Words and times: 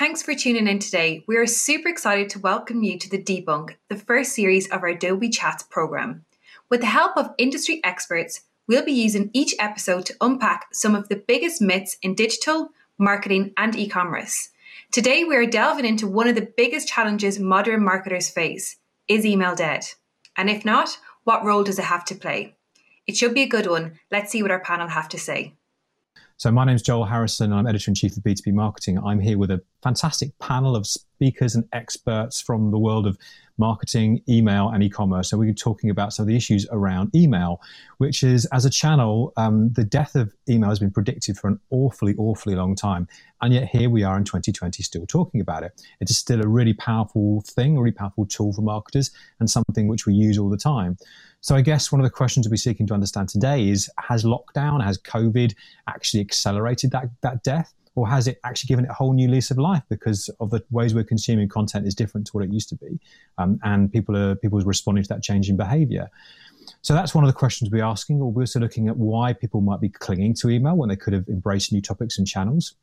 thanks 0.00 0.22
for 0.22 0.34
tuning 0.34 0.66
in 0.66 0.78
today. 0.78 1.22
We 1.26 1.36
are 1.36 1.46
super 1.46 1.90
excited 1.90 2.30
to 2.30 2.38
welcome 2.38 2.82
you 2.82 2.98
to 2.98 3.10
the 3.10 3.22
Debunk, 3.22 3.74
the 3.90 3.98
first 3.98 4.32
series 4.32 4.66
of 4.70 4.80
our 4.80 4.88
Adobe 4.88 5.28
Chats 5.28 5.62
program. 5.62 6.24
With 6.70 6.80
the 6.80 6.86
help 6.86 7.18
of 7.18 7.34
industry 7.36 7.82
experts, 7.84 8.40
we'll 8.66 8.82
be 8.82 8.92
using 8.92 9.28
each 9.34 9.54
episode 9.58 10.06
to 10.06 10.16
unpack 10.22 10.68
some 10.72 10.94
of 10.94 11.10
the 11.10 11.16
biggest 11.16 11.60
myths 11.60 11.98
in 12.00 12.14
digital, 12.14 12.70
marketing, 12.96 13.52
and 13.58 13.76
e 13.76 13.86
commerce. 13.86 14.48
Today, 14.90 15.22
we 15.22 15.36
are 15.36 15.44
delving 15.44 15.84
into 15.84 16.08
one 16.08 16.28
of 16.28 16.34
the 16.34 16.50
biggest 16.56 16.88
challenges 16.88 17.38
modern 17.38 17.84
marketers 17.84 18.30
face 18.30 18.76
is 19.06 19.26
email 19.26 19.54
dead? 19.54 19.84
And 20.34 20.48
if 20.48 20.64
not, 20.64 20.96
what 21.24 21.44
role 21.44 21.62
does 21.62 21.78
it 21.78 21.84
have 21.84 22.06
to 22.06 22.14
play? 22.14 22.56
It 23.06 23.18
should 23.18 23.34
be 23.34 23.42
a 23.42 23.46
good 23.46 23.66
one. 23.66 23.98
Let's 24.10 24.32
see 24.32 24.40
what 24.40 24.50
our 24.50 24.60
panel 24.60 24.88
have 24.88 25.10
to 25.10 25.18
say. 25.18 25.56
So, 26.40 26.50
my 26.50 26.64
name 26.64 26.74
is 26.74 26.80
Joel 26.80 27.04
Harrison. 27.04 27.52
I'm 27.52 27.66
editor 27.66 27.90
in 27.90 27.94
chief 27.94 28.16
of 28.16 28.22
B2B 28.22 28.54
Marketing. 28.54 28.98
I'm 28.98 29.20
here 29.20 29.36
with 29.36 29.50
a 29.50 29.60
fantastic 29.82 30.30
panel 30.38 30.74
of 30.74 30.86
speakers 30.86 31.54
and 31.54 31.68
experts 31.74 32.40
from 32.40 32.70
the 32.70 32.78
world 32.78 33.06
of 33.06 33.18
marketing, 33.60 34.22
email, 34.28 34.70
and 34.70 34.82
e-commerce. 34.82 35.30
So 35.30 35.38
we're 35.38 35.52
talking 35.52 35.90
about 35.90 36.12
some 36.12 36.24
of 36.24 36.26
the 36.26 36.34
issues 36.34 36.66
around 36.72 37.14
email, 37.14 37.60
which 37.98 38.24
is 38.24 38.46
as 38.46 38.64
a 38.64 38.70
channel, 38.70 39.32
um, 39.36 39.72
the 39.74 39.84
death 39.84 40.16
of 40.16 40.34
email 40.48 40.70
has 40.70 40.80
been 40.80 40.90
predicted 40.90 41.38
for 41.38 41.46
an 41.46 41.60
awfully, 41.70 42.16
awfully 42.18 42.56
long 42.56 42.74
time, 42.74 43.06
and 43.42 43.54
yet 43.54 43.68
here 43.68 43.88
we 43.88 44.02
are 44.02 44.16
in 44.16 44.24
2020 44.24 44.82
still 44.82 45.06
talking 45.06 45.40
about 45.40 45.62
it. 45.62 45.80
It 46.00 46.10
is 46.10 46.18
still 46.18 46.42
a 46.42 46.48
really 46.48 46.74
powerful 46.74 47.42
thing, 47.46 47.76
a 47.76 47.80
really 47.80 47.92
powerful 47.92 48.26
tool 48.26 48.52
for 48.52 48.62
marketers, 48.62 49.12
and 49.38 49.48
something 49.48 49.86
which 49.86 50.06
we 50.06 50.14
use 50.14 50.38
all 50.38 50.48
the 50.48 50.56
time. 50.56 50.96
So 51.42 51.54
I 51.54 51.60
guess 51.60 51.92
one 51.92 52.00
of 52.00 52.04
the 52.04 52.10
questions 52.10 52.48
we're 52.48 52.56
seeking 52.56 52.86
to 52.88 52.94
understand 52.94 53.28
today 53.28 53.68
is: 53.68 53.88
Has 53.98 54.24
lockdown, 54.24 54.82
has 54.82 54.98
COVID 54.98 55.54
actually 55.86 56.20
accelerated 56.20 56.90
that 56.90 57.10
that 57.22 57.44
death? 57.44 57.72
Or 58.00 58.08
has 58.08 58.26
it 58.26 58.40
actually 58.44 58.68
given 58.68 58.86
it 58.86 58.90
a 58.90 58.94
whole 58.94 59.12
new 59.12 59.28
lease 59.28 59.50
of 59.50 59.58
life 59.58 59.82
because 59.90 60.30
of 60.40 60.48
the 60.48 60.64
ways 60.70 60.94
we're 60.94 61.04
consuming 61.04 61.50
content 61.50 61.86
is 61.86 61.94
different 61.94 62.26
to 62.26 62.32
what 62.32 62.42
it 62.42 62.50
used 62.50 62.70
to 62.70 62.74
be, 62.76 62.98
um, 63.36 63.60
and 63.62 63.92
people 63.92 64.16
are 64.16 64.34
people 64.36 64.58
are 64.58 64.64
responding 64.64 65.04
to 65.04 65.08
that 65.10 65.22
change 65.22 65.50
in 65.50 65.56
behaviour. 65.58 66.08
So 66.80 66.94
that's 66.94 67.14
one 67.14 67.24
of 67.24 67.28
the 67.28 67.34
questions 67.34 67.70
we're 67.70 67.84
asking, 67.84 68.22
or 68.22 68.32
we're 68.32 68.44
also 68.44 68.58
looking 68.58 68.88
at 68.88 68.96
why 68.96 69.34
people 69.34 69.60
might 69.60 69.82
be 69.82 69.90
clinging 69.90 70.32
to 70.36 70.48
email 70.48 70.76
when 70.78 70.88
they 70.88 70.96
could 70.96 71.12
have 71.12 71.28
embraced 71.28 71.74
new 71.74 71.82
topics 71.82 72.16
and 72.16 72.26
channels. 72.26 72.74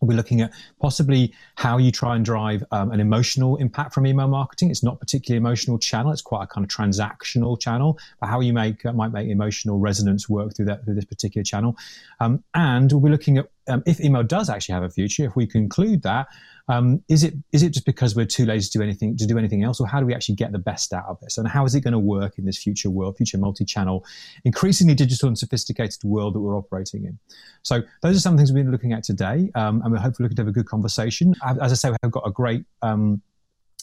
We're 0.00 0.16
looking 0.16 0.40
at 0.40 0.52
possibly 0.80 1.32
how 1.56 1.76
you 1.76 1.92
try 1.92 2.16
and 2.16 2.24
drive 2.24 2.64
um, 2.72 2.90
an 2.90 3.00
emotional 3.00 3.56
impact 3.56 3.92
from 3.92 4.04
email 4.04 4.28
marketing. 4.28 4.70
It's 4.70 4.82
not 4.82 4.98
particularly 4.98 5.36
emotional 5.36 5.78
channel; 5.78 6.10
it's 6.10 6.22
quite 6.22 6.44
a 6.44 6.46
kind 6.48 6.64
of 6.64 6.70
transactional 6.70 7.60
channel. 7.60 7.98
But 8.18 8.30
how 8.30 8.40
you 8.40 8.52
make 8.52 8.84
uh, 8.84 8.94
might 8.94 9.12
make 9.12 9.28
emotional 9.28 9.78
resonance 9.78 10.28
work 10.28 10.56
through 10.56 10.64
that 10.66 10.84
through 10.84 10.94
this 10.94 11.04
particular 11.04 11.44
channel. 11.44 11.76
Um, 12.18 12.42
and 12.54 12.90
we'll 12.90 13.02
be 13.02 13.10
looking 13.10 13.38
at 13.38 13.48
um, 13.68 13.82
if 13.86 14.00
email 14.00 14.22
does 14.22 14.48
actually 14.50 14.74
have 14.74 14.82
a 14.82 14.90
future. 14.90 15.24
If 15.24 15.36
we 15.36 15.46
conclude 15.46 16.02
that, 16.02 16.26
um, 16.68 17.02
is 17.08 17.24
it 17.24 17.34
is 17.52 17.62
it 17.62 17.70
just 17.70 17.84
because 17.84 18.14
we're 18.14 18.26
too 18.26 18.46
lazy 18.46 18.70
to 18.70 18.78
do 18.78 18.82
anything 18.82 19.16
to 19.16 19.26
do 19.26 19.38
anything 19.38 19.64
else, 19.64 19.80
or 19.80 19.88
how 19.88 20.00
do 20.00 20.06
we 20.06 20.14
actually 20.14 20.36
get 20.36 20.52
the 20.52 20.58
best 20.58 20.92
out 20.92 21.04
of 21.06 21.18
this? 21.20 21.38
And 21.38 21.48
how 21.48 21.64
is 21.64 21.74
it 21.74 21.80
going 21.80 21.92
to 21.92 21.98
work 21.98 22.38
in 22.38 22.44
this 22.44 22.58
future 22.58 22.90
world, 22.90 23.16
future 23.16 23.38
multi-channel, 23.38 24.04
increasingly 24.44 24.94
digital 24.94 25.28
and 25.28 25.36
sophisticated 25.36 26.02
world 26.04 26.34
that 26.34 26.40
we're 26.40 26.56
operating 26.56 27.04
in? 27.04 27.18
So 27.62 27.82
those 28.02 28.16
are 28.16 28.20
some 28.20 28.36
things 28.36 28.52
we've 28.52 28.64
been 28.64 28.72
looking 28.72 28.92
at 28.92 29.02
today, 29.02 29.50
um, 29.54 29.82
and 29.82 29.92
we're 29.92 29.98
hopefully 29.98 30.24
looking 30.24 30.36
to 30.36 30.42
have 30.42 30.48
a 30.48 30.52
good 30.52 30.66
conversation. 30.66 31.34
As 31.44 31.72
I 31.72 31.74
say, 31.74 31.90
we've 32.02 32.12
got 32.12 32.26
a 32.26 32.30
great 32.30 32.64
um, 32.82 33.20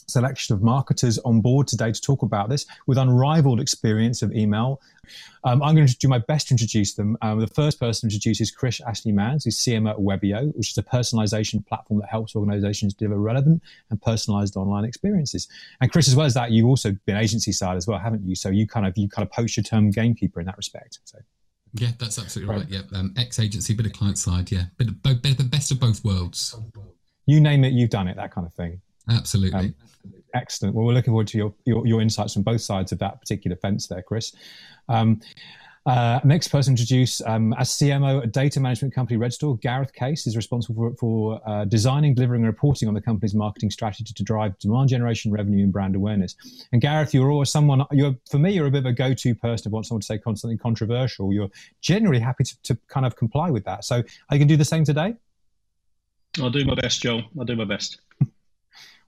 selection 0.08 0.54
of 0.54 0.62
marketers 0.62 1.18
on 1.18 1.40
board 1.40 1.68
today 1.68 1.92
to 1.92 2.00
talk 2.00 2.22
about 2.22 2.48
this 2.48 2.66
with 2.86 2.98
unrivaled 2.98 3.60
experience 3.60 4.22
of 4.22 4.32
email. 4.32 4.80
Um, 5.44 5.62
I'm 5.62 5.74
going 5.74 5.86
to 5.86 5.96
do 5.98 6.08
my 6.08 6.18
best 6.18 6.48
to 6.48 6.54
introduce 6.54 6.94
them. 6.94 7.16
Um, 7.22 7.40
the 7.40 7.46
first 7.46 7.78
person 7.78 8.08
to 8.08 8.14
introduce 8.14 8.40
is 8.40 8.50
Chris 8.50 8.80
Ashley 8.80 9.12
Mans, 9.12 9.44
who's 9.44 9.58
CMO 9.58 9.90
at 9.90 9.96
Webeo, 9.96 10.54
which 10.56 10.70
is 10.70 10.78
a 10.78 10.82
personalization 10.82 11.64
platform 11.66 12.00
that 12.00 12.08
helps 12.08 12.34
organizations 12.34 12.94
deliver 12.94 13.18
relevant 13.18 13.62
and 13.90 14.00
personalized 14.02 14.56
online 14.56 14.84
experiences. 14.84 15.48
And 15.80 15.90
Chris, 15.90 16.08
as 16.08 16.16
well 16.16 16.26
as 16.26 16.34
that, 16.34 16.50
you've 16.50 16.66
also 16.66 16.96
been 17.06 17.16
agency 17.16 17.52
side 17.52 17.76
as 17.76 17.86
well, 17.86 17.98
haven't 17.98 18.26
you? 18.26 18.34
So 18.34 18.48
you 18.48 18.66
kind 18.66 18.86
of 18.86 18.96
you 18.96 19.08
kind 19.08 19.26
of 19.26 19.32
post 19.32 19.56
your 19.56 19.64
term 19.64 19.90
gamekeeper 19.90 20.40
in 20.40 20.46
that 20.46 20.56
respect. 20.56 20.98
So. 21.04 21.18
Yeah, 21.74 21.90
that's 21.98 22.18
absolutely 22.18 22.54
right. 22.54 22.62
right. 22.62 22.70
Yeah, 22.70 22.98
um, 22.98 23.14
ex 23.16 23.38
agency, 23.38 23.74
bit 23.74 23.84
of 23.84 23.92
client 23.92 24.16
side. 24.16 24.50
Yeah, 24.50 24.64
bit 24.78 24.88
of 24.88 25.02
bit 25.02 25.32
of 25.32 25.36
the 25.36 25.44
best 25.44 25.70
of 25.70 25.78
both 25.78 26.02
worlds. 26.02 26.56
You 27.26 27.40
name 27.40 27.62
it, 27.64 27.74
you've 27.74 27.90
done 27.90 28.08
it. 28.08 28.16
That 28.16 28.32
kind 28.32 28.46
of 28.46 28.54
thing. 28.54 28.80
Absolutely. 29.08 29.58
Um, 29.58 29.74
excellent. 30.34 30.74
Well, 30.74 30.84
we're 30.84 30.92
looking 30.92 31.12
forward 31.12 31.28
to 31.28 31.38
your, 31.38 31.54
your, 31.64 31.86
your, 31.86 32.00
insights 32.00 32.34
from 32.34 32.42
both 32.42 32.60
sides 32.60 32.92
of 32.92 32.98
that 32.98 33.20
particular 33.20 33.56
fence 33.56 33.86
there, 33.86 34.02
Chris. 34.02 34.34
Um, 34.88 35.20
uh, 35.86 36.20
next 36.22 36.48
person 36.48 36.76
to 36.76 36.82
introduce 36.82 37.22
um, 37.22 37.54
as 37.54 37.70
CMO 37.70 38.22
at 38.22 38.32
data 38.32 38.60
management 38.60 38.94
company 38.94 39.18
Redstor, 39.18 39.58
Gareth 39.62 39.94
Case 39.94 40.26
is 40.26 40.36
responsible 40.36 40.90
for, 40.90 40.96
for 40.96 41.48
uh, 41.48 41.64
designing, 41.64 42.14
delivering, 42.14 42.42
and 42.42 42.46
reporting 42.46 42.88
on 42.88 42.94
the 42.94 43.00
company's 43.00 43.34
marketing 43.34 43.70
strategy 43.70 44.12
to 44.12 44.22
drive 44.22 44.58
demand 44.58 44.90
generation, 44.90 45.32
revenue, 45.32 45.64
and 45.64 45.72
brand 45.72 45.96
awareness. 45.96 46.36
And 46.72 46.82
Gareth, 46.82 47.14
you're 47.14 47.30
always 47.30 47.50
someone. 47.50 47.86
You're 47.90 48.14
for 48.30 48.38
me, 48.38 48.52
you're 48.52 48.66
a 48.66 48.70
bit 48.70 48.80
of 48.80 48.86
a 48.86 48.92
go-to 48.92 49.34
person 49.34 49.70
if 49.70 49.72
want 49.72 49.86
someone 49.86 50.02
to 50.02 50.06
say 50.06 50.18
constantly 50.18 50.58
controversial. 50.58 51.32
You're 51.32 51.50
generally 51.80 52.20
happy 52.20 52.44
to, 52.44 52.62
to 52.64 52.78
kind 52.88 53.06
of 53.06 53.16
comply 53.16 53.48
with 53.50 53.64
that. 53.64 53.84
So, 53.84 53.96
are 53.96 54.02
you 54.32 54.38
going 54.38 54.48
to 54.48 54.52
do 54.52 54.56
the 54.58 54.66
same 54.66 54.84
today? 54.84 55.14
I'll 56.38 56.50
do 56.50 56.66
my 56.66 56.74
best, 56.74 57.00
Joel. 57.00 57.22
I'll 57.38 57.46
do 57.46 57.56
my 57.56 57.64
best 57.64 57.98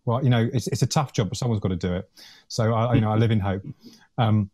well, 0.05 0.23
you 0.23 0.31
know, 0.31 0.49
it's, 0.53 0.67
it's 0.69 0.83
a 0.83 0.87
tough 0.87 1.13
job, 1.13 1.29
but 1.29 1.39
someone's 1.39 1.61
got 1.61 1.69
to 1.69 1.77
do 1.77 1.95
it. 1.95 2.11
So, 2.49 2.73
I, 2.75 2.95
you 2.95 3.01
know, 3.01 3.13
I 3.13 3.17
live 3.17 3.31
in 3.31 3.41
hope. 3.41 3.63
Um, 4.19 4.51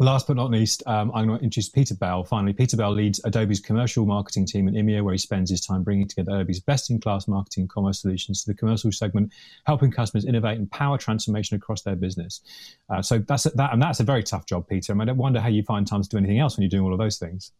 last 0.00 0.26
but 0.26 0.36
not 0.36 0.50
least, 0.50 0.82
um, 0.86 1.12
I'm 1.14 1.26
going 1.26 1.38
to 1.38 1.44
introduce 1.44 1.68
Peter 1.68 1.94
Bell. 1.94 2.24
Finally, 2.24 2.54
Peter 2.54 2.76
Bell 2.76 2.92
leads 2.92 3.20
Adobe's 3.24 3.60
commercial 3.60 4.06
marketing 4.06 4.46
team 4.46 4.66
in 4.66 4.74
EMEA, 4.74 5.02
where 5.02 5.12
he 5.12 5.18
spends 5.18 5.50
his 5.50 5.60
time 5.60 5.82
bringing 5.82 6.08
together 6.08 6.32
Adobe's 6.32 6.60
best-in-class 6.60 7.28
marketing 7.28 7.62
and 7.62 7.70
commerce 7.70 8.00
solutions 8.00 8.42
to 8.42 8.50
the 8.50 8.56
commercial 8.56 8.90
segment, 8.90 9.30
helping 9.66 9.90
customers 9.90 10.24
innovate 10.24 10.58
and 10.58 10.70
power 10.70 10.96
transformation 10.96 11.56
across 11.56 11.82
their 11.82 11.96
business. 11.96 12.40
Uh, 12.88 13.02
so 13.02 13.18
that's 13.18 13.44
that, 13.44 13.72
and 13.72 13.82
that's 13.82 14.00
a 14.00 14.04
very 14.04 14.22
tough 14.22 14.46
job, 14.46 14.66
Peter. 14.66 14.92
I, 14.92 14.96
mean, 14.96 15.08
I 15.08 15.12
wonder 15.12 15.40
how 15.40 15.48
you 15.48 15.62
find 15.62 15.86
time 15.86 16.02
to 16.02 16.08
do 16.08 16.16
anything 16.16 16.38
else 16.38 16.56
when 16.56 16.62
you're 16.62 16.70
doing 16.70 16.84
all 16.84 16.92
of 16.92 16.98
those 16.98 17.18
things. 17.18 17.52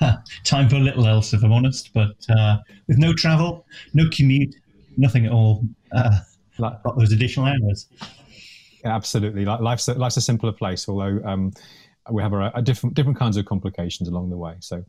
time 0.44 0.68
for 0.68 0.76
a 0.76 0.80
little 0.80 1.06
else, 1.06 1.32
if 1.32 1.42
I'm 1.42 1.52
honest, 1.52 1.92
but 1.94 2.16
uh, 2.36 2.58
with 2.86 2.98
no 2.98 3.14
travel, 3.14 3.64
no 3.94 4.04
commute, 4.10 4.54
nothing 4.98 5.26
at 5.26 5.32
all. 5.32 5.64
Uh, 5.92 6.20
like, 6.58 6.82
got 6.82 6.98
those 6.98 7.12
additional 7.12 7.46
hours. 7.46 7.86
Absolutely, 8.84 9.44
life's 9.44 9.88
a, 9.88 9.94
life's 9.94 10.16
a 10.16 10.20
simpler 10.20 10.52
place. 10.52 10.88
Although 10.88 11.20
um, 11.24 11.52
we 12.10 12.22
have 12.22 12.32
a, 12.32 12.50
a, 12.54 12.62
different 12.62 12.94
different 12.94 13.18
kinds 13.18 13.36
of 13.36 13.44
complications 13.44 14.08
along 14.08 14.30
the 14.30 14.36
way. 14.36 14.54
So, 14.60 14.84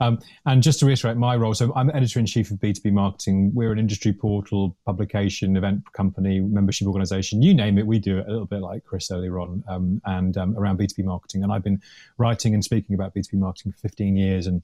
um, 0.00 0.18
and 0.46 0.62
just 0.62 0.80
to 0.80 0.86
reiterate 0.86 1.16
my 1.16 1.36
role, 1.36 1.54
so 1.54 1.72
I'm 1.74 1.90
editor 1.90 2.18
in 2.18 2.26
chief 2.26 2.50
of 2.50 2.58
B2B 2.58 2.92
Marketing. 2.92 3.52
We're 3.54 3.72
an 3.72 3.78
industry 3.78 4.12
portal, 4.12 4.76
publication, 4.86 5.56
event 5.56 5.92
company, 5.92 6.40
membership 6.40 6.86
organization. 6.86 7.42
You 7.42 7.54
name 7.54 7.78
it, 7.78 7.86
we 7.86 7.98
do 7.98 8.18
it 8.18 8.26
a 8.26 8.30
little 8.30 8.46
bit 8.46 8.60
like 8.60 8.84
Chris 8.84 9.10
earlier 9.10 9.38
on, 9.40 9.62
um, 9.68 10.00
and 10.04 10.36
um, 10.36 10.56
around 10.56 10.78
B2B 10.78 11.04
marketing. 11.04 11.42
And 11.42 11.52
I've 11.52 11.64
been 11.64 11.80
writing 12.18 12.54
and 12.54 12.64
speaking 12.64 12.94
about 12.94 13.14
B2B 13.14 13.34
marketing 13.34 13.72
for 13.72 13.78
15 13.78 14.16
years, 14.16 14.46
and 14.46 14.62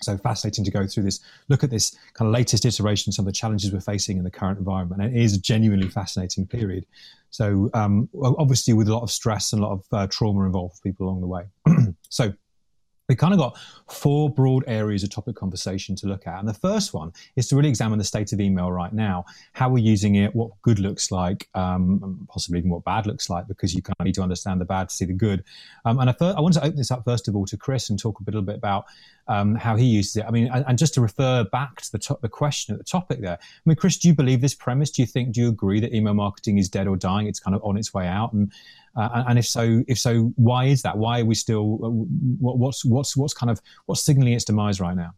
so 0.00 0.16
fascinating 0.16 0.64
to 0.64 0.70
go 0.70 0.86
through 0.86 1.04
this, 1.04 1.20
look 1.48 1.64
at 1.64 1.70
this 1.70 1.96
kind 2.14 2.28
of 2.28 2.32
latest 2.32 2.64
iteration, 2.64 3.12
some 3.12 3.24
of 3.24 3.32
the 3.32 3.36
challenges 3.36 3.72
we're 3.72 3.80
facing 3.80 4.18
in 4.18 4.24
the 4.24 4.30
current 4.30 4.58
environment. 4.58 5.02
And 5.02 5.14
it 5.14 5.20
is 5.20 5.34
a 5.34 5.40
genuinely 5.40 5.88
fascinating 5.88 6.46
period. 6.46 6.86
So 7.30 7.70
um, 7.74 8.08
obviously 8.22 8.74
with 8.74 8.88
a 8.88 8.94
lot 8.94 9.02
of 9.02 9.10
stress 9.10 9.52
and 9.52 9.62
a 9.62 9.66
lot 9.66 9.72
of 9.72 9.84
uh, 9.92 10.06
trauma 10.08 10.44
involved 10.44 10.76
for 10.76 10.82
people 10.82 11.06
along 11.06 11.20
the 11.20 11.26
way. 11.26 11.44
so 12.08 12.32
we 13.08 13.16
kind 13.16 13.32
of 13.32 13.38
got 13.38 13.58
four 13.90 14.28
broad 14.28 14.64
areas 14.66 15.02
of 15.02 15.10
topic 15.10 15.34
conversation 15.34 15.96
to 15.96 16.06
look 16.06 16.26
at. 16.26 16.38
And 16.38 16.48
the 16.48 16.54
first 16.54 16.92
one 16.92 17.12
is 17.36 17.48
to 17.48 17.56
really 17.56 17.68
examine 17.68 17.98
the 17.98 18.04
state 18.04 18.32
of 18.32 18.40
email 18.40 18.70
right 18.70 18.92
now, 18.92 19.24
how 19.52 19.68
we're 19.70 19.84
using 19.84 20.16
it, 20.16 20.34
what 20.34 20.50
good 20.62 20.78
looks 20.78 21.10
like, 21.10 21.48
um, 21.54 22.28
possibly 22.30 22.58
even 22.58 22.70
what 22.70 22.84
bad 22.84 23.06
looks 23.06 23.30
like, 23.30 23.48
because 23.48 23.74
you 23.74 23.82
kind 23.82 23.96
of 23.98 24.04
need 24.04 24.14
to 24.14 24.22
understand 24.22 24.60
the 24.60 24.66
bad 24.66 24.90
to 24.90 24.94
see 24.94 25.06
the 25.06 25.12
good. 25.14 25.42
Um, 25.84 25.98
and 26.00 26.10
I, 26.10 26.14
I 26.20 26.40
want 26.40 26.54
to 26.54 26.64
open 26.64 26.76
this 26.76 26.90
up 26.90 27.04
first 27.04 27.28
of 27.28 27.34
all 27.34 27.46
to 27.46 27.56
Chris 27.56 27.88
and 27.88 27.98
talk 27.98 28.20
a 28.20 28.24
little 28.24 28.42
bit 28.42 28.56
about 28.56 28.84
um, 29.26 29.54
how 29.54 29.76
he 29.76 29.84
uses 29.84 30.16
it. 30.16 30.24
I 30.26 30.30
mean, 30.30 30.48
and, 30.52 30.64
and 30.68 30.78
just 30.78 30.94
to 30.94 31.00
refer 31.00 31.44
back 31.44 31.80
to 31.82 31.92
the, 31.92 31.98
to- 31.98 32.18
the 32.20 32.28
question 32.28 32.74
at 32.74 32.78
the 32.78 32.84
topic 32.84 33.20
there. 33.20 33.38
I 33.40 33.60
mean, 33.64 33.76
Chris, 33.76 33.96
do 33.96 34.08
you 34.08 34.14
believe 34.14 34.40
this 34.40 34.54
premise? 34.54 34.90
Do 34.90 35.02
you 35.02 35.06
think, 35.06 35.32
do 35.32 35.40
you 35.40 35.48
agree 35.48 35.80
that 35.80 35.94
email 35.94 36.14
marketing 36.14 36.58
is 36.58 36.68
dead 36.68 36.86
or 36.86 36.96
dying? 36.96 37.26
It's 37.26 37.40
kind 37.40 37.54
of 37.54 37.62
on 37.64 37.76
its 37.76 37.94
way 37.94 38.06
out, 38.06 38.32
and 38.32 38.52
uh, 38.98 39.24
and 39.28 39.38
if 39.38 39.46
so, 39.46 39.84
if 39.86 39.98
so, 39.98 40.32
why 40.34 40.64
is 40.64 40.82
that? 40.82 40.98
Why 40.98 41.20
are 41.20 41.24
we 41.24 41.36
still? 41.36 41.78
Uh, 41.84 41.90
what's 42.40 42.84
what's 42.84 43.16
what's 43.16 43.32
kind 43.32 43.50
of 43.50 43.60
what's 43.86 44.02
signaling 44.02 44.34
its 44.34 44.44
demise 44.44 44.80
right 44.80 44.96
now? 44.96 45.12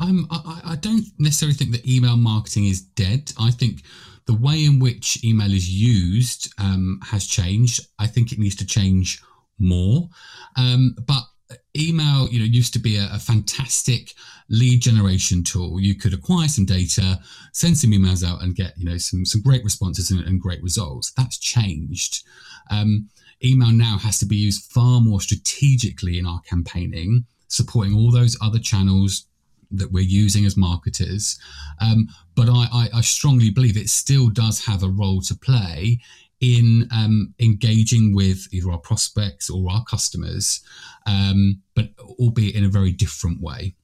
Um, 0.00 0.26
I, 0.30 0.60
I 0.64 0.76
don't 0.76 1.04
necessarily 1.18 1.54
think 1.54 1.72
that 1.72 1.86
email 1.86 2.16
marketing 2.16 2.66
is 2.66 2.80
dead. 2.80 3.32
I 3.38 3.50
think 3.50 3.82
the 4.26 4.34
way 4.34 4.64
in 4.64 4.78
which 4.80 5.22
email 5.24 5.52
is 5.52 5.68
used 5.68 6.52
um, 6.58 7.00
has 7.04 7.26
changed. 7.26 7.86
I 7.98 8.06
think 8.06 8.32
it 8.32 8.38
needs 8.38 8.56
to 8.56 8.66
change 8.66 9.22
more. 9.58 10.08
Um, 10.56 10.96
but 11.06 11.22
email 11.78 12.28
you 12.28 12.38
know 12.38 12.44
used 12.44 12.72
to 12.72 12.78
be 12.78 12.96
a, 12.96 13.08
a, 13.12 13.18
fantastic 13.18 14.14
lead 14.48 14.80
generation 14.80 15.44
tool. 15.44 15.80
You 15.80 15.94
could 15.94 16.14
acquire 16.14 16.48
some 16.48 16.64
data 16.64 17.20
send 17.52 17.78
some 17.78 17.90
emails 17.90 18.26
out 18.26 18.42
and 18.42 18.54
get 18.54 18.76
you 18.76 18.84
know 18.84 18.98
some 18.98 19.24
some 19.24 19.42
great 19.42 19.64
responses 19.64 20.10
and, 20.10 20.20
and 20.20 20.40
great 20.40 20.62
results. 20.62 21.12
That's 21.16 21.38
changed. 21.38 22.24
Um, 22.70 23.08
email 23.44 23.72
now 23.72 23.98
has 23.98 24.18
to 24.18 24.26
be 24.26 24.36
used 24.36 24.70
far 24.72 25.00
more 25.00 25.20
strategically 25.20 26.18
in 26.18 26.26
our 26.26 26.40
campaigning 26.40 27.24
supporting 27.48 27.94
all 27.94 28.10
those 28.10 28.36
other 28.40 28.58
channels 28.58 29.26
that 29.70 29.90
we're 29.92 30.04
using 30.04 30.44
as 30.46 30.56
marketers. 30.56 31.38
Um, 31.80 32.08
but 32.34 32.48
I, 32.48 32.68
I, 32.72 32.88
I, 32.94 33.00
strongly 33.02 33.50
believe 33.50 33.76
it 33.76 33.90
still 33.90 34.28
does 34.28 34.64
have 34.64 34.82
a 34.82 34.88
role 34.88 35.20
to 35.22 35.34
play 35.34 36.00
in 36.40 36.88
um, 36.92 37.34
engaging 37.40 38.14
with 38.14 38.46
either 38.52 38.70
our 38.70 38.78
prospects 38.78 39.50
or 39.50 39.68
our 39.70 39.84
customers, 39.84 40.60
um, 41.06 41.60
but 41.74 41.90
albeit 42.20 42.54
in 42.54 42.64
a 42.64 42.68
very 42.68 42.92
different 42.92 43.40
way. 43.40 43.74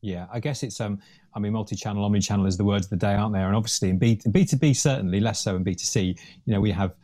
Yeah, 0.00 0.26
I 0.32 0.40
guess 0.40 0.62
it's 0.62 0.80
um, 0.80 1.00
I 1.34 1.38
mean, 1.38 1.52
multi-channel, 1.52 2.04
omni-channel 2.04 2.46
is 2.46 2.56
the 2.56 2.64
words 2.64 2.86
of 2.86 2.90
the 2.90 2.96
day, 2.96 3.14
aren't 3.14 3.34
there? 3.34 3.46
And 3.46 3.56
obviously, 3.56 3.90
in 3.90 3.98
B 3.98 4.16
two 4.16 4.56
B 4.56 4.72
certainly 4.72 5.20
less 5.20 5.40
so 5.40 5.56
in 5.56 5.62
B 5.62 5.74
two 5.74 5.84
C. 5.84 6.16
You 6.46 6.54
know, 6.54 6.60
we 6.60 6.70
have 6.70 6.94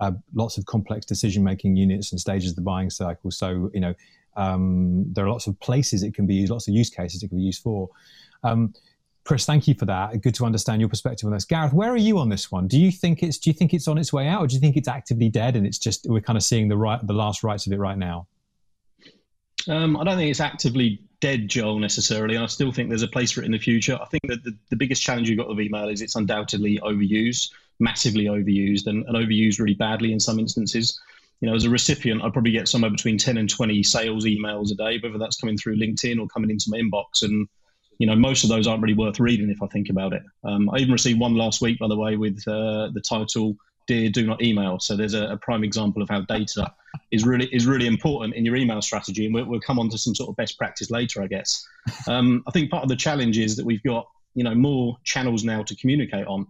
uh, 0.00 0.12
lots 0.34 0.56
of 0.58 0.64
complex 0.64 1.04
decision-making 1.04 1.76
units 1.76 2.12
and 2.12 2.20
stages 2.20 2.50
of 2.50 2.56
the 2.56 2.62
buying 2.62 2.90
cycle. 2.90 3.30
So 3.30 3.70
you 3.74 3.80
know, 3.80 3.94
um, 4.36 5.04
there 5.12 5.26
are 5.26 5.30
lots 5.30 5.46
of 5.46 5.58
places 5.60 6.02
it 6.02 6.14
can 6.14 6.26
be 6.26 6.34
used, 6.36 6.52
lots 6.52 6.68
of 6.68 6.74
use 6.74 6.88
cases 6.88 7.22
it 7.22 7.28
can 7.28 7.38
be 7.38 7.44
used 7.44 7.62
for. 7.62 7.88
Um, 8.44 8.72
Chris, 9.24 9.46
thank 9.46 9.68
you 9.68 9.74
for 9.74 9.86
that. 9.86 10.20
Good 10.20 10.34
to 10.34 10.44
understand 10.44 10.80
your 10.80 10.88
perspective 10.88 11.26
on 11.26 11.32
this. 11.32 11.44
Gareth, 11.44 11.72
where 11.72 11.90
are 11.90 11.96
you 11.96 12.18
on 12.18 12.28
this 12.28 12.50
one? 12.50 12.66
Do 12.66 12.78
you 12.78 12.90
think 12.90 13.22
it's 13.22 13.38
do 13.38 13.50
you 13.50 13.54
think 13.54 13.72
it's 13.72 13.86
on 13.86 13.98
its 13.98 14.12
way 14.12 14.26
out, 14.26 14.42
or 14.42 14.46
do 14.46 14.54
you 14.54 14.60
think 14.60 14.76
it's 14.76 14.88
actively 14.88 15.28
dead 15.28 15.54
and 15.54 15.66
it's 15.66 15.78
just 15.78 16.06
we're 16.08 16.20
kind 16.20 16.36
of 16.36 16.42
seeing 16.42 16.68
the 16.68 16.76
right 16.76 17.04
the 17.06 17.12
last 17.12 17.44
rites 17.44 17.66
of 17.66 17.72
it 17.72 17.78
right 17.78 17.98
now? 17.98 18.26
Um, 19.68 19.96
I 19.96 20.02
don't 20.02 20.16
think 20.16 20.30
it's 20.30 20.40
actively 20.40 21.00
dead, 21.20 21.48
Joel, 21.48 21.78
necessarily. 21.78 22.36
I 22.36 22.46
still 22.46 22.72
think 22.72 22.88
there's 22.88 23.02
a 23.02 23.08
place 23.08 23.30
for 23.30 23.42
it 23.42 23.46
in 23.46 23.52
the 23.52 23.58
future. 23.58 23.96
I 24.00 24.06
think 24.06 24.22
that 24.26 24.42
the, 24.42 24.56
the 24.70 24.76
biggest 24.76 25.02
challenge 25.02 25.30
you've 25.30 25.38
got 25.38 25.48
with 25.48 25.60
email 25.60 25.88
is 25.88 26.02
it's 26.02 26.16
undoubtedly 26.16 26.80
overused, 26.82 27.52
massively 27.78 28.24
overused, 28.24 28.88
and, 28.88 29.06
and 29.06 29.16
overused 29.16 29.60
really 29.60 29.74
badly 29.74 30.12
in 30.12 30.18
some 30.18 30.40
instances 30.40 31.00
you 31.42 31.48
know, 31.48 31.56
as 31.56 31.64
a 31.64 31.70
recipient, 31.70 32.22
I 32.22 32.30
probably 32.30 32.52
get 32.52 32.68
somewhere 32.68 32.90
between 32.90 33.18
10 33.18 33.36
and 33.36 33.50
20 33.50 33.82
sales 33.82 34.24
emails 34.24 34.70
a 34.70 34.76
day, 34.76 35.00
whether 35.02 35.18
that's 35.18 35.36
coming 35.36 35.58
through 35.58 35.76
LinkedIn 35.76 36.20
or 36.20 36.28
coming 36.28 36.50
into 36.50 36.70
my 36.70 36.78
inbox. 36.78 37.24
And, 37.24 37.48
you 37.98 38.06
know, 38.06 38.16
most 38.16 38.44
of 38.44 38.50
those 38.50 38.66
aren't 38.66 38.82
really 38.82 38.94
worth 38.94 39.20
reading 39.20 39.50
if 39.50 39.62
I 39.62 39.66
think 39.66 39.88
about 39.88 40.12
it. 40.12 40.22
Um, 40.44 40.70
I 40.70 40.78
even 40.78 40.92
received 40.92 41.20
one 41.20 41.34
last 41.34 41.60
week, 41.60 41.78
by 41.78 41.88
the 41.88 41.96
way, 41.96 42.16
with 42.16 42.42
uh, 42.48 42.90
the 42.92 43.00
title, 43.00 43.56
Dear 43.86 44.10
Do 44.10 44.26
Not 44.26 44.42
Email. 44.42 44.78
So 44.80 44.96
there's 44.96 45.14
a, 45.14 45.28
a, 45.28 45.36
prime 45.36 45.64
example 45.64 46.02
of 46.02 46.08
how 46.08 46.22
data 46.22 46.72
is 47.10 47.24
really 47.24 47.46
is 47.46 47.66
really 47.66 47.86
important 47.86 48.34
in 48.34 48.44
your 48.44 48.56
email 48.56 48.80
strategy. 48.82 49.26
And 49.26 49.34
we'll, 49.34 49.44
we'll 49.44 49.60
come 49.60 49.78
on 49.78 49.88
to 49.90 49.98
some 49.98 50.14
sort 50.14 50.30
of 50.30 50.36
best 50.36 50.58
practice 50.58 50.90
later, 50.90 51.22
I 51.22 51.26
guess. 51.26 51.66
Um, 52.06 52.42
I 52.46 52.50
think 52.50 52.70
part 52.70 52.82
of 52.82 52.88
the 52.88 52.96
challenge 52.96 53.38
is 53.38 53.56
that 53.56 53.66
we've 53.66 53.82
got, 53.82 54.06
you 54.34 54.44
know, 54.44 54.54
more 54.54 54.96
channels 55.04 55.44
now 55.44 55.62
to 55.62 55.76
communicate 55.76 56.26
on. 56.26 56.46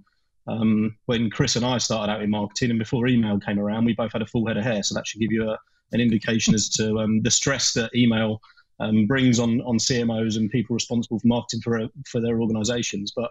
Um, 0.46 0.96
when 1.06 1.30
Chris 1.30 1.56
and 1.56 1.64
I 1.64 1.78
started 1.78 2.12
out 2.12 2.22
in 2.22 2.30
marketing, 2.30 2.70
and 2.70 2.78
before 2.78 3.06
email 3.06 3.38
came 3.38 3.58
around, 3.58 3.84
we 3.84 3.94
both 3.94 4.12
had 4.12 4.22
a 4.22 4.26
full 4.26 4.46
head 4.46 4.56
of 4.56 4.64
hair. 4.64 4.82
So 4.82 4.94
that 4.94 5.06
should 5.06 5.20
give 5.20 5.32
you 5.32 5.50
a, 5.50 5.58
an 5.92 6.00
indication 6.00 6.54
as 6.54 6.68
to 6.70 6.98
um, 6.98 7.22
the 7.22 7.30
stress 7.30 7.72
that 7.74 7.94
email 7.94 8.40
um, 8.82 9.06
brings 9.06 9.38
on 9.38 9.60
on 9.62 9.78
CMOs 9.78 10.36
and 10.36 10.50
people 10.50 10.74
responsible 10.74 11.18
for 11.18 11.26
marketing 11.26 11.60
for 11.62 11.88
for 12.06 12.20
their 12.20 12.40
organisations. 12.40 13.12
But 13.14 13.30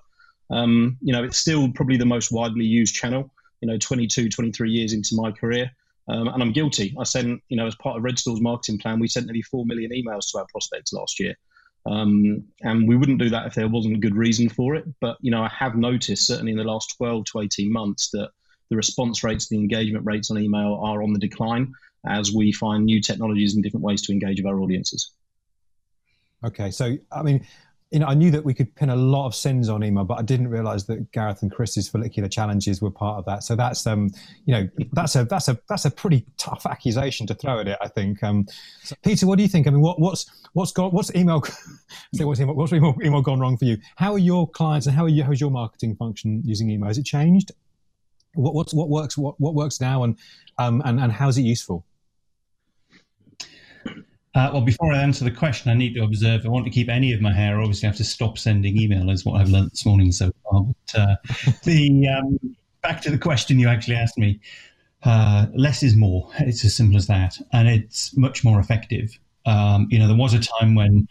um, 0.50 0.98
you 1.02 1.14
know, 1.14 1.24
it's 1.24 1.38
still 1.38 1.72
probably 1.72 1.98
the 1.98 2.06
most 2.06 2.32
widely 2.32 2.66
used 2.66 2.96
channel. 2.96 3.32
You 3.62 3.68
know, 3.68 3.78
22, 3.78 4.30
23 4.30 4.72
years 4.72 4.94
into 4.94 5.16
my 5.16 5.32
career, 5.32 5.70
um, 6.08 6.28
and 6.30 6.42
I'm 6.42 6.52
guilty. 6.52 6.96
I 7.00 7.04
sent, 7.04 7.44
you 7.50 7.58
know, 7.58 7.68
as 7.68 7.76
part 7.76 7.96
of 7.96 8.04
Redstor's 8.04 8.42
marketing 8.42 8.80
plan, 8.80 9.00
we 9.00 9.08
sent 9.08 9.28
nearly 9.28 9.44
four 9.44 9.66
million 9.66 9.92
emails 9.92 10.32
to 10.32 10.40
our 10.40 10.48
prospects 10.52 10.94
last 10.94 11.20
year. 11.20 11.36
Um, 11.86 12.44
and 12.62 12.88
we 12.88 12.96
wouldn't 12.96 13.20
do 13.20 13.30
that 13.30 13.48
if 13.48 13.56
there 13.56 13.68
wasn't 13.68 13.96
a 13.96 14.00
good 14.00 14.16
reason 14.16 14.50
for 14.50 14.76
it. 14.76 14.86
But 15.00 15.18
you 15.22 15.32
know, 15.32 15.44
I 15.44 15.50
have 15.50 15.76
noticed 15.76 16.26
certainly 16.26 16.54
in 16.54 16.58
the 16.58 16.64
last 16.64 16.96
12 16.98 17.26
to 17.26 17.42
18 17.42 17.72
months 17.72 18.10
that 18.12 18.32
the 18.70 18.76
response 18.76 19.24
rates, 19.24 19.48
the 19.48 19.58
engagement 19.58 20.06
rates 20.06 20.32
on 20.32 20.40
email 20.40 20.80
are 20.82 21.04
on 21.04 21.14
the 21.14 21.20
decline 21.20 21.74
as 22.08 22.34
we 22.34 22.52
find 22.52 22.86
new 22.86 23.02
technologies 23.02 23.54
and 23.54 23.64
different 23.64 23.84
ways 23.84 24.02
to 24.04 24.12
engage 24.12 24.40
with 24.40 24.48
our 24.48 24.60
audiences. 24.60 25.12
Okay, 26.44 26.72
so 26.72 26.98
I 27.12 27.22
mean, 27.22 27.46
you 27.92 28.00
know, 28.00 28.08
I 28.08 28.14
knew 28.14 28.32
that 28.32 28.46
we 28.46 28.54
could 28.54 28.74
pin 28.76 28.90
a 28.90 28.96
lot 28.96 29.28
of 29.28 29.36
sins 29.36 29.68
on 29.68 29.84
email, 29.84 30.06
but 30.06 30.18
I 30.18 30.22
didn't 30.22 30.48
realise 30.48 30.84
that 30.84 31.12
Gareth 31.12 31.42
and 31.42 31.52
Chris's 31.52 31.90
follicular 31.90 32.30
challenges 32.30 32.82
were 32.82 32.90
part 32.90 33.20
of 33.20 33.26
that. 33.26 33.44
So 33.44 33.54
that's, 33.54 33.86
um, 33.86 34.10
you 34.46 34.54
know, 34.54 34.70
that's 34.94 35.18
a 35.18 35.26
that's 35.26 35.50
a 35.50 35.60
that's 35.68 35.84
a 35.84 35.92
pretty 35.92 36.26
tough 36.38 36.66
accusation 36.66 37.28
to 37.28 37.34
throw 37.34 37.60
at 37.60 37.68
it. 37.68 37.78
I 37.82 37.90
think. 37.90 38.24
Um, 38.24 38.48
so 38.82 38.96
Peter, 39.04 39.28
what 39.28 39.36
do 39.38 39.44
you 39.44 39.50
think? 39.50 39.68
I 39.68 39.72
mean, 39.72 39.82
what, 39.82 40.00
what's 40.00 40.26
what's 40.54 40.72
got 40.72 40.94
what's 40.94 41.14
email? 41.16 41.44
say 42.14 42.24
what's 42.24 42.40
email? 42.40 42.56
What's 42.56 42.72
email, 42.72 42.96
email 43.04 43.22
gone 43.22 43.42
wrong 43.42 43.58
for 43.58 43.66
you? 43.66 43.78
How 43.98 44.14
are 44.14 44.20
your 44.20 44.50
clients 44.50 44.88
and 44.88 44.96
how 44.96 45.04
are 45.04 45.10
you? 45.10 45.24
How's 45.24 45.42
your 45.42 45.52
marketing 45.52 45.98
function 45.98 46.42
using 46.46 46.70
email? 46.70 46.88
Has 46.88 46.98
it 46.98 47.06
changed? 47.06 47.52
What 48.36 48.56
what's, 48.56 48.74
what 48.74 48.88
works? 48.88 49.18
What 49.18 49.36
what 49.42 49.54
works 49.54 49.82
now? 49.82 50.04
And 50.04 50.18
um, 50.58 50.82
and 50.86 50.98
and 50.98 51.12
how's 51.12 51.38
it 51.38 51.42
useful? 51.42 51.86
Uh, 54.34 54.50
well, 54.54 54.62
before 54.62 54.94
I 54.94 54.98
answer 54.98 55.26
the 55.26 55.32
question, 55.32 55.72
I 55.72 55.74
need 55.74 55.94
to 55.96 56.04
observe. 56.04 56.46
I 56.46 56.50
want 56.50 56.66
to 56.66 56.72
keep 56.72 56.88
any 56.88 57.12
of 57.12 57.20
my 57.20 57.34
hair. 57.34 57.60
Obviously, 57.60 57.88
I 57.88 57.90
have 57.90 57.98
to 57.98 58.06
stop 58.06 58.38
sending 58.38 58.78
email, 58.78 59.10
is 59.10 59.26
what 59.26 59.42
I've 59.42 59.50
learned 59.50 59.72
this 59.72 59.86
morning 59.86 60.12
so 60.14 60.32
far. 60.44 60.64
But 60.64 61.00
uh, 61.00 61.16
the 61.64 62.08
um, 62.08 62.56
back 62.82 63.02
to 63.02 63.12
the 63.12 63.18
question 63.18 63.60
you 63.60 63.68
actually 63.68 63.96
asked 63.96 64.18
me. 64.18 64.40
Uh, 65.04 65.48
less 65.56 65.82
is 65.82 65.96
more. 65.96 66.30
It's 66.40 66.64
as 66.64 66.76
simple 66.76 66.96
as 66.96 67.08
that, 67.08 67.38
and 67.52 67.68
it's 67.68 68.16
much 68.16 68.44
more 68.44 68.60
effective. 68.60 69.18
Um, 69.46 69.88
you 69.90 69.98
know, 69.98 70.08
there 70.08 70.16
was 70.16 70.34
a 70.34 70.40
time 70.40 70.76
when, 70.76 71.08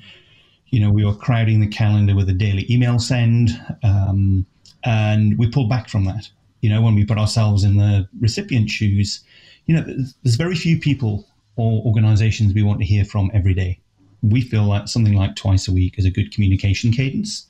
you 0.69 0.79
know, 0.81 0.91
we 0.91 1.05
were 1.05 1.15
crowding 1.15 1.61
the 1.61 1.67
calendar 1.67 2.15
with 2.15 2.29
a 2.29 2.33
daily 2.33 2.67
email 2.71 3.01
send, 3.01 3.51
um, 3.83 4.47
and 4.85 5.37
we 5.39 5.51
pulled 5.51 5.69
back 5.69 5.89
from 5.89 6.05
that. 6.05 6.31
You 6.61 6.71
know, 6.71 6.81
when 6.81 6.95
we 6.95 7.05
put 7.05 7.19
ourselves 7.19 7.65
in 7.65 7.79
the 7.79 8.09
recipient 8.21 8.71
shoes, 8.71 9.25
you 9.67 9.75
know, 9.75 9.83
there's 10.23 10.37
very 10.37 10.55
few 10.55 10.79
people 10.79 11.27
or 11.61 11.83
organizations 11.85 12.55
we 12.55 12.63
want 12.63 12.81
to 12.81 12.87
hear 12.87 13.05
from 13.05 13.31
every 13.35 13.53
day. 13.53 13.79
We 14.23 14.41
feel 14.41 14.65
like 14.65 14.89
something 14.89 15.15
like 15.15 15.37
twice 15.37 15.69
a 15.69 15.73
week 15.73 15.99
is 15.99 16.07
a 16.07 16.11
good 16.11 16.33
communication 16.33 16.91
cadence. 16.91 17.47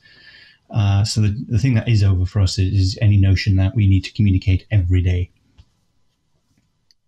Uh, 0.69 1.03
so 1.05 1.21
the, 1.21 1.45
the 1.47 1.57
thing 1.57 1.73
that 1.75 1.87
is 1.87 2.03
over 2.03 2.25
for 2.25 2.41
us 2.41 2.57
is, 2.59 2.73
is 2.73 2.97
any 3.01 3.17
notion 3.17 3.55
that 3.55 3.73
we 3.73 3.87
need 3.87 4.01
to 4.01 4.13
communicate 4.13 4.65
every 4.69 5.01
day. 5.01 5.31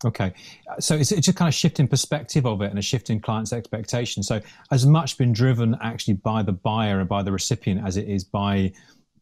Okay, 0.06 0.34
so 0.80 0.96
it's, 0.96 1.14
it's 1.14 1.30
a 1.30 1.34
kind 1.34 1.48
of 1.48 1.54
shift 1.54 1.80
in 1.80 1.88
perspective 1.88 2.46
of 2.46 2.62
it 2.62 2.70
and 2.70 2.80
a 2.80 2.82
shift 2.82 3.10
in 3.10 3.20
clients' 3.22 3.54
expectations. 3.54 4.28
So 4.28 4.42
as 4.72 4.86
much 4.86 5.18
been 5.18 5.32
driven 5.32 5.78
actually 5.82 6.16
by 6.16 6.44
the 6.44 6.52
buyer 6.52 7.00
and 7.00 7.08
by 7.08 7.24
the 7.24 7.32
recipient 7.32 7.86
as 7.86 7.96
it 7.96 8.08
is 8.10 8.24
by 8.24 8.74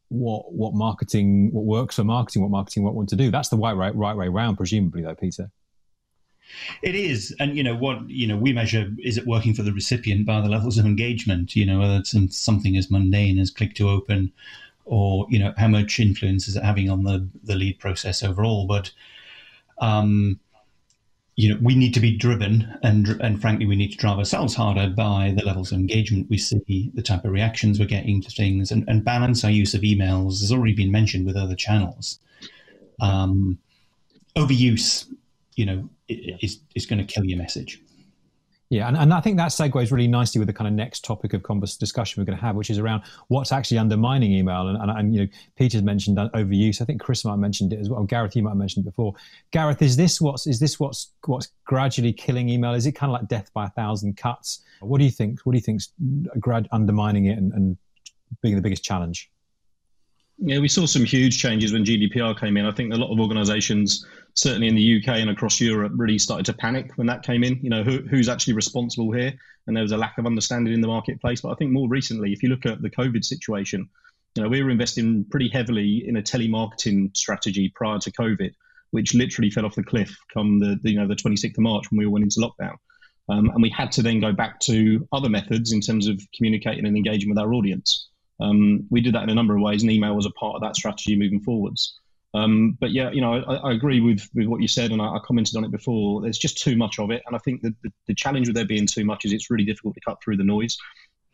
what 0.10 0.52
what 0.52 0.74
marketing 0.74 1.52
what 1.54 1.66
works 1.66 1.96
for 1.96 2.04
marketing, 2.04 2.42
what 2.42 2.52
marketing 2.52 2.84
what 2.84 2.94
want 2.96 3.10
to 3.10 3.16
do. 3.16 3.32
That's 3.32 3.50
the 3.50 3.58
right 3.58 3.74
right 3.74 3.96
right 3.96 4.18
way 4.18 4.28
around, 4.28 4.58
presumably, 4.58 5.04
though, 5.04 5.16
Peter. 5.16 5.52
It 6.82 6.96
is, 6.96 7.36
and 7.40 7.56
you 7.56 7.64
know 7.64 7.76
what 7.76 8.10
you 8.10 8.28
know 8.28 8.38
we 8.38 8.54
measure 8.54 8.92
is 9.00 9.18
it 9.18 9.28
working 9.28 9.54
for 9.54 9.64
the 9.64 9.74
recipient 9.74 10.26
by 10.26 10.42
the 10.42 10.50
levels 10.50 10.78
of 10.78 10.86
engagement. 10.86 11.56
You 11.56 11.66
know 11.66 11.80
whether 11.80 11.98
it's 11.98 12.16
something 12.38 12.78
as 12.78 12.92
mundane 12.92 13.40
as 13.40 13.52
click 13.52 13.76
to 13.76 13.90
open, 13.90 14.32
or 14.86 15.28
you 15.30 15.40
know 15.40 15.54
how 15.58 15.68
much 15.68 16.00
influence 16.00 16.48
is 16.48 16.56
it 16.56 16.64
having 16.64 16.90
on 16.90 17.04
the 17.04 17.28
the 17.44 17.56
lead 17.56 17.80
process 17.80 18.24
overall. 18.24 18.66
But 18.68 18.92
um, 19.80 20.40
you 21.36 21.54
know 21.54 21.60
we 21.62 21.76
need 21.76 21.94
to 21.94 22.00
be 22.00 22.16
driven, 22.16 22.78
and 22.84 23.10
and 23.22 23.42
frankly 23.42 23.66
we 23.66 23.76
need 23.76 23.92
to 23.92 23.98
drive 23.98 24.18
ourselves 24.18 24.56
harder 24.56 24.90
by 24.90 25.34
the 25.36 25.46
levels 25.46 25.72
of 25.72 25.78
engagement 25.78 26.30
we 26.30 26.38
see, 26.38 26.92
the 26.94 27.02
type 27.02 27.26
of 27.26 27.32
reactions 27.32 27.80
we're 27.80 27.86
getting 27.86 28.22
to 28.22 28.30
things, 28.30 28.72
and, 28.72 28.88
and 28.88 29.06
balance 29.06 29.44
our 29.44 29.52
use 29.52 29.74
of 29.74 29.82
emails. 29.82 30.42
Has 30.42 30.52
already 30.52 30.74
been 30.74 30.92
mentioned 30.92 31.26
with 31.26 31.38
other 31.38 31.56
channels. 31.56 32.20
Um, 33.00 33.58
overuse 34.36 35.08
you 35.56 35.66
know, 35.66 35.90
is, 36.42 36.60
is 36.76 36.86
going 36.86 37.00
to 37.00 37.06
kill 37.06 37.26
your 37.26 37.38
message. 37.38 37.82
Yeah, 38.72 38.88
and, 38.88 38.96
and 38.96 39.14
I 39.14 39.20
think 39.20 39.36
that 39.36 39.50
segues 39.50 39.92
really 39.92 40.08
nicely 40.08 40.40
with 40.40 40.48
the 40.48 40.54
kind 40.54 40.66
of 40.66 40.74
next 40.74 41.04
topic 41.04 41.34
of 41.34 41.44
converse 41.44 41.76
discussion 41.76 42.22
we're 42.22 42.26
going 42.26 42.38
to 42.38 42.42
have, 42.42 42.56
which 42.56 42.70
is 42.70 42.80
around 42.80 43.04
what's 43.28 43.52
actually 43.52 43.80
undermining 43.80 44.32
email. 44.32 44.70
And, 44.70 44.78
and, 44.82 44.90
and, 44.90 45.14
you 45.14 45.22
know, 45.22 45.28
Peter's 45.58 45.84
mentioned 45.84 46.16
overuse. 46.16 46.82
I 46.82 46.86
think 46.86 47.02
Chris 47.02 47.26
might 47.26 47.32
have 47.32 47.40
mentioned 47.40 47.74
it 47.74 47.82
as 47.82 47.90
well. 47.90 48.02
Gareth, 48.06 48.34
you 48.34 48.44
might 48.44 48.52
have 48.52 48.58
mentioned 48.58 48.86
it 48.86 48.90
before. 48.90 49.14
Gareth, 49.52 49.82
is 49.82 49.98
this 49.98 50.22
what's 50.22 50.48
is 50.48 50.58
this 50.58 50.80
what's 50.80 51.12
what's 51.26 51.50
gradually 51.66 52.14
killing 52.14 52.48
email? 52.48 52.74
Is 52.74 52.86
it 52.86 52.94
kind 52.94 53.12
of 53.14 53.20
like 53.20 53.28
death 53.28 53.52
by 53.54 53.66
a 53.66 53.70
thousand 53.72 54.16
cuts? 54.16 54.62
What 54.80 55.00
do 55.00 55.04
you 55.04 55.12
think? 55.12 55.42
What 55.42 55.52
do 55.52 55.58
you 55.58 55.64
think's 55.64 55.92
grad 56.40 56.70
undermining 56.72 57.26
it 57.26 57.38
and, 57.38 57.52
and 57.52 57.78
being 58.42 58.56
the 58.56 58.62
biggest 58.62 58.86
challenge? 58.86 59.30
Yeah, 60.38 60.60
we 60.60 60.70
saw 60.70 60.86
some 60.86 61.04
huge 61.04 61.38
changes 61.40 61.74
when 61.74 61.84
GDPR 61.84 62.40
came 62.40 62.56
in. 62.56 62.66
I 62.66 62.72
think 62.72 62.94
a 62.94 62.98
lot 62.98 63.12
of 63.12 63.20
organisations, 63.20 64.06
certainly 64.36 64.68
in 64.68 64.76
the 64.76 64.98
UK 64.98 65.18
and 65.18 65.30
across 65.30 65.60
Europe, 65.60 65.94
really 65.96 66.18
started 66.18 66.46
to 66.48 66.54
panic 66.54 66.92
when 66.96 67.08
that 67.08 67.24
came 67.24 67.44
in. 67.44 67.60
You 67.62 67.70
know, 67.70 67.84
who, 67.84 68.00
who's 68.00 68.30
actually 68.30 68.54
responsible 68.54 69.12
here? 69.12 69.34
And 69.68 69.76
there 69.76 69.84
was 69.84 69.92
a 69.92 69.98
lack 69.98 70.18
of 70.18 70.26
understanding 70.26 70.74
in 70.74 70.82
the 70.82 70.88
marketplace. 70.88 71.42
But 71.42 71.52
I 71.52 71.56
think 71.56 71.72
more 71.72 71.88
recently, 71.88 72.34
if 72.34 72.42
you 72.44 72.50
look 72.50 72.66
at 72.66 72.82
the 72.82 72.90
COVID 72.90 73.24
situation, 73.24 73.90
you 74.36 74.44
know, 74.44 74.50
we 74.50 74.64
were 74.64 74.70
investing 74.70 75.26
pretty 75.26 75.50
heavily 75.50 76.08
in 76.08 76.18
a 76.18 76.22
telemarketing 76.22 77.16
strategy 77.16 77.72
prior 77.76 78.00
to 78.00 78.12
COVID, 78.12 78.54
which 78.92 79.14
literally 79.14 79.50
fell 79.50 79.66
off 79.66 79.76
the 79.76 79.84
cliff 79.84 80.16
come 80.34 80.60
the, 80.60 80.80
the 80.82 80.92
you 80.92 81.00
know 81.00 81.08
the 81.08 81.16
26th 81.16 81.52
of 81.52 81.60
March 81.60 81.92
when 81.92 82.00
we 82.00 82.06
all 82.06 82.14
went 82.14 82.24
into 82.24 82.40
lockdown. 82.40 82.76
Um, 83.30 83.50
and 83.50 83.62
we 83.62 83.70
had 83.70 83.92
to 83.94 84.02
then 84.02 84.20
go 84.20 84.34
back 84.34 84.60
to 84.62 85.08
other 85.12 85.30
methods 85.30 85.72
in 85.72 85.80
terms 85.80 86.08
of 86.08 86.20
communicating 86.36 86.86
and 86.86 86.98
engaging 86.98 87.30
with 87.30 87.38
our 87.38 87.54
audience. 87.54 88.10
Um, 88.40 88.88
we 88.90 89.02
did 89.02 89.14
that 89.14 89.24
in 89.24 89.30
a 89.30 89.36
number 89.36 89.56
of 89.56 89.62
ways, 89.62 89.84
and 89.84 89.92
email 89.92 90.16
was 90.16 90.26
a 90.26 90.32
part 90.32 90.56
of 90.56 90.62
that 90.62 90.76
strategy 90.76 91.16
moving 91.16 91.40
forwards. 91.40 92.00
Um, 92.34 92.78
but 92.80 92.92
yeah, 92.92 93.12
you 93.12 93.20
know, 93.20 93.34
I, 93.34 93.56
I, 93.56 93.72
agree 93.74 94.00
with, 94.00 94.30
with 94.34 94.48
what 94.48 94.62
you 94.62 94.68
said, 94.68 94.92
and 94.92 95.02
I, 95.02 95.16
I, 95.16 95.20
commented 95.22 95.58
on 95.58 95.66
it 95.66 95.72
before. 95.72 96.22
There's 96.22 96.38
just 96.38 96.58
too 96.58 96.78
much 96.78 96.98
of 96.98 97.12
it, 97.12 97.22
and 97.26 97.36
I 97.36 97.40
think 97.40 97.62
that 97.62 97.74
the, 97.84 97.92
the, 98.08 98.16
challenge 98.16 98.48
with 98.48 98.56
there 98.56 98.66
being 98.66 98.88
too 98.88 99.04
much 99.04 99.26
is 99.26 99.34
it's 99.34 99.52
really 99.52 99.66
difficult 99.66 99.96
to 99.96 100.02
cut 100.02 100.24
through 100.24 100.38
the 100.38 100.46
noise. 100.46 100.78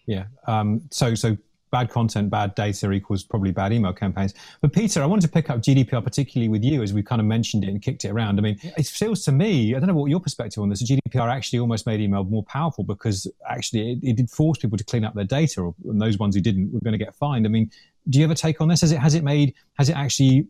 Yeah. 0.08 0.26
Um, 0.48 0.82
so 0.90 1.14
so 1.14 1.38
bad 1.72 1.90
content, 1.90 2.30
bad 2.30 2.56
data 2.56 2.92
equals 2.92 3.24
probably 3.24 3.52
bad 3.52 3.74
email 3.74 3.94
campaigns. 3.94 4.34
But 4.62 4.74
Peter, 4.74 5.04
I 5.04 5.06
wanted 5.06 5.28
to 5.28 5.34
pick 5.34 5.50
up 5.50 5.60
GDPR 5.60 6.04
particularly 6.04 6.50
with 6.50 6.64
you 6.64 6.82
as 6.82 6.94
we 6.94 7.04
kind 7.04 7.20
of 7.20 7.28
mentioned 7.28 7.64
it 7.64 7.70
and 7.70 7.82
kicked 7.82 8.06
it 8.06 8.10
around. 8.10 8.40
I 8.40 8.42
mean, 8.42 8.58
it 8.64 8.88
feels 8.88 9.24
to 9.26 9.32
me, 9.32 9.76
I 9.76 9.80
don't 9.80 9.88
know 9.88 9.96
what 9.96 10.10
your 10.10 10.20
perspective 10.20 10.64
on 10.64 10.70
this, 10.70 10.82
GDPR 10.82 11.30
actually 11.30 11.60
almost 11.60 11.86
made 11.86 12.00
email 12.00 12.24
more 12.24 12.44
powerful 12.44 12.84
because 12.84 13.30
actually 13.50 13.92
it, 13.92 14.00
it 14.02 14.16
did 14.16 14.30
force 14.30 14.58
people 14.58 14.78
to 14.78 14.84
clean 14.84 15.04
up 15.04 15.14
their 15.14 15.26
data, 15.26 15.72
and 15.86 16.02
those 16.02 16.18
ones 16.18 16.36
who 16.36 16.42
didn't 16.42 16.72
were 16.72 16.80
going 16.80 16.98
to 16.98 17.04
get 17.04 17.14
fined. 17.16 17.46
I 17.46 17.50
mean, 17.50 17.70
do 18.10 18.20
you 18.20 18.26
ever 18.26 18.36
take 18.36 18.62
on 18.62 18.70
this? 18.70 18.82
Has 18.82 18.92
it 18.92 19.00
has 19.00 19.14
it 19.14 19.24
made 19.24 19.54
has 19.78 19.90
it 19.90 19.98
actually 19.98 20.48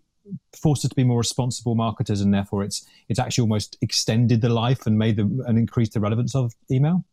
forced 0.55 0.85
us 0.85 0.89
to 0.89 0.95
be 0.95 1.03
more 1.03 1.19
responsible 1.19 1.75
marketers, 1.75 2.21
and 2.21 2.33
therefore 2.33 2.63
it's 2.63 2.85
it's 3.09 3.19
actually 3.19 3.43
almost 3.43 3.77
extended 3.81 4.41
the 4.41 4.49
life 4.49 4.85
and 4.85 4.97
made 4.97 5.15
the 5.15 5.43
and 5.47 5.57
increased 5.57 5.93
the 5.93 5.99
relevance 5.99 6.35
of 6.35 6.53
email? 6.71 7.03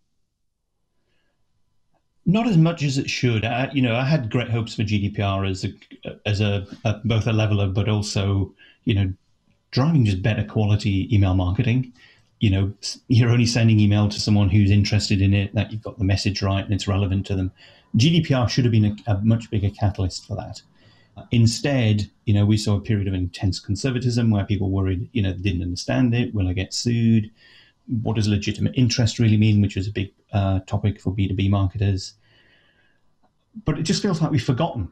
Not 2.27 2.47
as 2.47 2.57
much 2.57 2.83
as 2.83 2.97
it 2.97 3.11
should. 3.11 3.45
I, 3.45 3.71
you 3.73 3.83
know, 3.83 3.95
I 3.95 4.05
had 4.05 4.31
great 4.31 4.49
hopes 4.49 4.75
for 4.75 4.83
GDPR 4.83 5.49
as 5.49 5.65
a 5.65 6.19
as 6.27 6.41
a, 6.41 6.67
a 6.85 7.01
both 7.05 7.27
a 7.27 7.33
leveler, 7.33 7.69
but 7.69 7.89
also 7.89 8.55
you 8.85 8.95
know 8.95 9.13
driving 9.71 10.05
just 10.05 10.23
better 10.23 10.45
quality 10.45 11.15
email 11.15 11.35
marketing. 11.35 11.93
You 12.41 12.51
know, 12.51 12.73
you're 13.09 13.31
only 13.31 13.47
sending 13.47 13.81
email 13.81 14.09
to 14.09 14.21
someone 14.21 14.49
who's 14.49 14.71
interested 14.71 15.23
in 15.23 15.35
it, 15.35 15.55
that 15.55 15.73
you've 15.73 15.83
got 15.83 15.99
the 15.99 16.05
message 16.05 16.43
right 16.43 16.65
and 16.65 16.75
it's 16.75 16.87
relevant 16.87 17.27
to 17.27 17.37
them. 17.37 17.53
GDPR 17.97 18.49
should 18.49 18.65
have 18.65 18.73
been 18.73 18.97
a, 19.07 19.13
a 19.13 19.19
much 19.23 19.51
bigger 19.51 19.71
catalyst 19.71 20.27
for 20.27 20.37
that. 20.37 20.63
Instead, 21.31 22.11
you 22.25 22.35
know, 22.35 22.45
we 22.45 22.57
saw 22.57 22.77
a 22.77 22.81
period 22.81 23.07
of 23.07 23.15
intense 23.15 23.61
conservatism 23.61 24.31
where 24.31 24.45
people 24.45 24.71
worried, 24.71 25.09
you 25.13 25.23
know, 25.23 25.33
didn't 25.33 25.63
understand 25.63 26.15
it. 26.15 26.35
Will 26.35 26.49
I 26.49 26.53
get 26.53 26.75
sued? 26.75 27.31
What 28.03 28.17
does 28.17 28.29
legitimate 28.29 28.75
interest 28.77 29.19
really 29.19 29.37
mean? 29.37 29.61
Which 29.61 29.77
was 29.77 29.87
a 29.87 29.93
big 29.93 30.13
uh, 30.33 30.61
topic 30.61 31.01
for 31.01 31.13
B2B 31.13 31.51
marketers. 31.51 32.15
But 33.65 33.79
it 33.79 33.83
just 33.83 34.03
feels 34.03 34.21
like 34.21 34.31
we've 34.31 34.43
forgotten. 34.43 34.89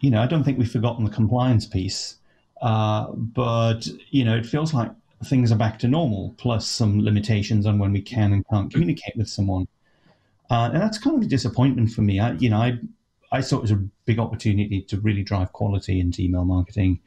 You 0.00 0.10
know, 0.10 0.20
I 0.20 0.26
don't 0.26 0.44
think 0.44 0.58
we've 0.58 0.70
forgotten 0.70 1.04
the 1.04 1.10
compliance 1.10 1.66
piece. 1.66 2.16
Uh, 2.60 3.12
but, 3.12 3.86
you 4.10 4.24
know, 4.24 4.36
it 4.36 4.46
feels 4.46 4.74
like 4.74 4.90
things 5.24 5.50
are 5.50 5.56
back 5.56 5.78
to 5.78 5.88
normal, 5.88 6.34
plus 6.36 6.66
some 6.66 7.02
limitations 7.02 7.66
on 7.66 7.78
when 7.78 7.92
we 7.92 8.02
can 8.02 8.32
and 8.32 8.46
can't 8.48 8.70
communicate 8.70 9.16
with 9.16 9.28
someone. 9.28 9.66
Uh, 10.50 10.70
and 10.72 10.82
that's 10.82 10.98
kind 10.98 11.16
of 11.16 11.22
a 11.22 11.26
disappointment 11.26 11.90
for 11.90 12.02
me. 12.02 12.20
I, 12.20 12.32
you 12.32 12.50
know, 12.50 12.58
I 12.58 12.78
I 13.34 13.40
saw 13.40 13.58
it 13.58 13.64
as 13.64 13.70
a 13.72 13.82
big 14.06 14.18
opportunity 14.20 14.80
to 14.82 15.00
really 15.00 15.24
drive 15.24 15.52
quality 15.52 15.98
into 15.98 16.22
email 16.22 16.44
marketing 16.44 17.00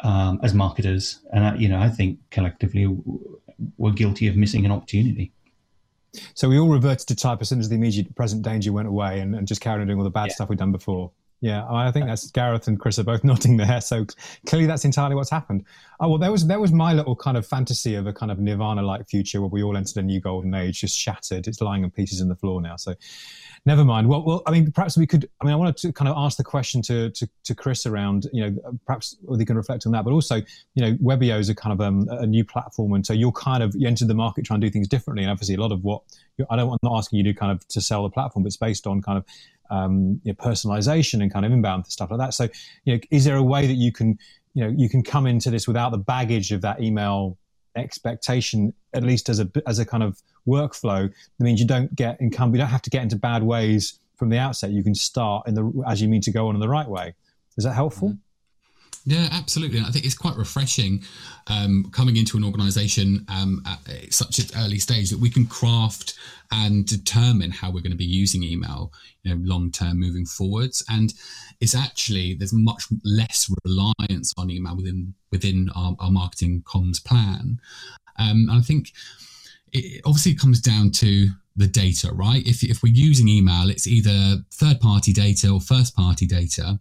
um, 0.00 0.38
as 0.42 0.52
marketers, 0.52 1.20
and 1.32 1.44
I, 1.44 1.54
you 1.56 1.68
know, 1.68 1.80
I 1.80 1.88
think 1.88 2.18
collectively 2.30 2.86
we're 3.78 3.92
guilty 3.92 4.26
of 4.28 4.36
missing 4.36 4.66
an 4.66 4.72
opportunity. 4.72 5.32
So 6.34 6.48
we 6.48 6.58
all 6.58 6.68
reverted 6.68 7.08
to 7.08 7.16
type 7.16 7.38
as 7.40 7.48
soon 7.48 7.60
as 7.60 7.70
the 7.70 7.76
immediate 7.76 8.14
present 8.14 8.42
danger 8.42 8.70
went 8.70 8.88
away, 8.88 9.20
and, 9.20 9.34
and 9.34 9.48
just 9.48 9.62
carried 9.62 9.80
on 9.80 9.86
doing 9.86 9.98
all 9.98 10.04
the 10.04 10.10
bad 10.10 10.28
yeah. 10.28 10.34
stuff 10.34 10.50
we'd 10.50 10.58
done 10.58 10.72
before. 10.72 11.10
Yeah, 11.42 11.66
I 11.68 11.90
think 11.90 12.06
that's 12.06 12.30
Gareth 12.30 12.68
and 12.68 12.78
Chris 12.78 13.00
are 13.00 13.02
both 13.02 13.24
nodding 13.24 13.56
there. 13.56 13.80
So 13.80 14.06
clearly, 14.46 14.66
that's 14.66 14.84
entirely 14.84 15.16
what's 15.16 15.28
happened. 15.28 15.64
Oh 15.98 16.08
well, 16.08 16.18
there 16.18 16.30
was 16.30 16.46
there 16.46 16.60
was 16.60 16.70
my 16.70 16.92
little 16.92 17.16
kind 17.16 17.36
of 17.36 17.44
fantasy 17.44 17.96
of 17.96 18.06
a 18.06 18.12
kind 18.12 18.30
of 18.30 18.38
Nirvana-like 18.38 19.08
future 19.08 19.40
where 19.40 19.50
we 19.50 19.60
all 19.64 19.76
entered 19.76 19.96
a 19.96 20.02
new 20.02 20.20
golden 20.20 20.54
age, 20.54 20.80
just 20.80 20.96
shattered. 20.96 21.48
It's 21.48 21.60
lying 21.60 21.82
in 21.82 21.90
pieces 21.90 22.20
in 22.20 22.28
the 22.28 22.36
floor 22.36 22.62
now. 22.62 22.76
So 22.76 22.94
never 23.66 23.84
mind. 23.84 24.08
Well, 24.08 24.24
well, 24.24 24.42
I 24.46 24.52
mean, 24.52 24.70
perhaps 24.70 24.96
we 24.96 25.04
could. 25.04 25.28
I 25.40 25.44
mean, 25.44 25.52
I 25.52 25.56
wanted 25.56 25.76
to 25.78 25.92
kind 25.92 26.08
of 26.08 26.16
ask 26.16 26.36
the 26.36 26.44
question 26.44 26.80
to 26.82 27.10
to, 27.10 27.28
to 27.42 27.54
Chris 27.56 27.86
around, 27.86 28.28
you 28.32 28.48
know, 28.48 28.78
perhaps 28.86 29.16
they 29.36 29.44
can 29.44 29.56
reflect 29.56 29.84
on 29.84 29.90
that, 29.92 30.04
but 30.04 30.12
also, 30.12 30.36
you 30.36 30.82
know, 30.82 30.92
Webeo 30.98 31.40
is 31.40 31.48
a 31.48 31.56
kind 31.56 31.72
of 31.72 31.80
um, 31.80 32.06
a 32.08 32.26
new 32.26 32.44
platform, 32.44 32.92
and 32.92 33.04
so 33.04 33.12
you're 33.12 33.32
kind 33.32 33.64
of 33.64 33.74
you 33.74 33.88
entered 33.88 34.06
the 34.06 34.14
market 34.14 34.44
trying 34.44 34.60
to 34.60 34.66
do 34.68 34.70
things 34.70 34.86
differently, 34.86 35.24
and 35.24 35.30
obviously 35.32 35.56
a 35.56 35.60
lot 35.60 35.72
of 35.72 35.82
what 35.82 36.02
I 36.48 36.54
don't. 36.54 36.70
I'm 36.70 36.78
not 36.84 36.98
asking 36.98 37.18
you 37.18 37.24
to 37.24 37.34
kind 37.34 37.50
of 37.50 37.66
to 37.66 37.80
sell 37.80 38.04
the 38.04 38.10
platform, 38.10 38.44
but 38.44 38.46
it's 38.46 38.56
based 38.56 38.86
on 38.86 39.02
kind 39.02 39.18
of 39.18 39.24
um, 39.72 40.20
you 40.22 40.32
know, 40.32 40.34
personalization 40.34 41.22
and 41.22 41.32
kind 41.32 41.46
of 41.46 41.50
inbound 41.50 41.86
stuff 41.86 42.10
like 42.10 42.20
that. 42.20 42.34
So, 42.34 42.48
you 42.84 42.94
know, 42.94 43.00
is 43.10 43.24
there 43.24 43.36
a 43.36 43.42
way 43.42 43.66
that 43.66 43.74
you 43.74 43.90
can, 43.90 44.18
you 44.52 44.62
know, 44.62 44.74
you 44.76 44.88
can 44.88 45.02
come 45.02 45.26
into 45.26 45.50
this 45.50 45.66
without 45.66 45.92
the 45.92 45.98
baggage 45.98 46.52
of 46.52 46.60
that 46.60 46.82
email 46.82 47.38
expectation, 47.74 48.74
at 48.92 49.02
least 49.02 49.30
as 49.30 49.40
a 49.40 49.50
as 49.66 49.78
a 49.78 49.86
kind 49.86 50.02
of 50.02 50.22
workflow? 50.46 51.08
That 51.38 51.44
means 51.44 51.58
you 51.58 51.66
don't 51.66 51.94
get 51.96 52.20
income. 52.20 52.52
You 52.52 52.58
don't 52.58 52.68
have 52.68 52.82
to 52.82 52.90
get 52.90 53.02
into 53.02 53.16
bad 53.16 53.42
ways 53.42 53.98
from 54.18 54.28
the 54.28 54.38
outset. 54.38 54.70
You 54.70 54.84
can 54.84 54.94
start 54.94 55.48
in 55.48 55.54
the 55.54 55.84
as 55.88 56.02
you 56.02 56.08
mean 56.08 56.20
to 56.20 56.30
go 56.30 56.48
on 56.48 56.54
in 56.54 56.60
the 56.60 56.68
right 56.68 56.88
way. 56.88 57.14
Is 57.56 57.64
that 57.64 57.72
helpful? 57.72 58.08
Mm-hmm. 58.08 58.31
Yeah, 59.04 59.28
absolutely. 59.32 59.78
And 59.78 59.86
I 59.86 59.90
think 59.90 60.04
it's 60.04 60.16
quite 60.16 60.36
refreshing 60.36 61.02
um, 61.48 61.90
coming 61.92 62.16
into 62.16 62.36
an 62.36 62.44
organisation 62.44 63.26
um, 63.28 63.62
at 63.66 64.12
such 64.12 64.38
an 64.38 64.46
early 64.56 64.78
stage 64.78 65.10
that 65.10 65.18
we 65.18 65.28
can 65.28 65.44
craft 65.46 66.14
and 66.52 66.86
determine 66.86 67.50
how 67.50 67.68
we're 67.70 67.80
going 67.80 67.90
to 67.92 67.96
be 67.96 68.04
using 68.04 68.44
email, 68.44 68.92
you 69.24 69.34
know, 69.34 69.42
long 69.44 69.72
term 69.72 69.98
moving 69.98 70.24
forwards. 70.24 70.84
And 70.88 71.12
it's 71.60 71.74
actually 71.74 72.34
there's 72.34 72.52
much 72.52 72.84
less 73.04 73.52
reliance 73.64 74.32
on 74.36 74.50
email 74.50 74.76
within 74.76 75.14
within 75.32 75.68
our, 75.74 75.96
our 75.98 76.10
marketing 76.10 76.62
comms 76.64 77.04
plan. 77.04 77.60
Um, 78.18 78.46
and 78.50 78.52
I 78.52 78.60
think 78.60 78.92
it 79.72 80.02
obviously 80.04 80.34
comes 80.34 80.60
down 80.60 80.90
to 80.92 81.28
the 81.56 81.66
data, 81.66 82.12
right? 82.12 82.46
If 82.46 82.62
if 82.62 82.84
we're 82.84 82.92
using 82.92 83.28
email, 83.28 83.68
it's 83.68 83.88
either 83.88 84.44
third 84.52 84.80
party 84.80 85.12
data 85.12 85.50
or 85.50 85.60
first 85.60 85.96
party 85.96 86.26
data 86.26 86.78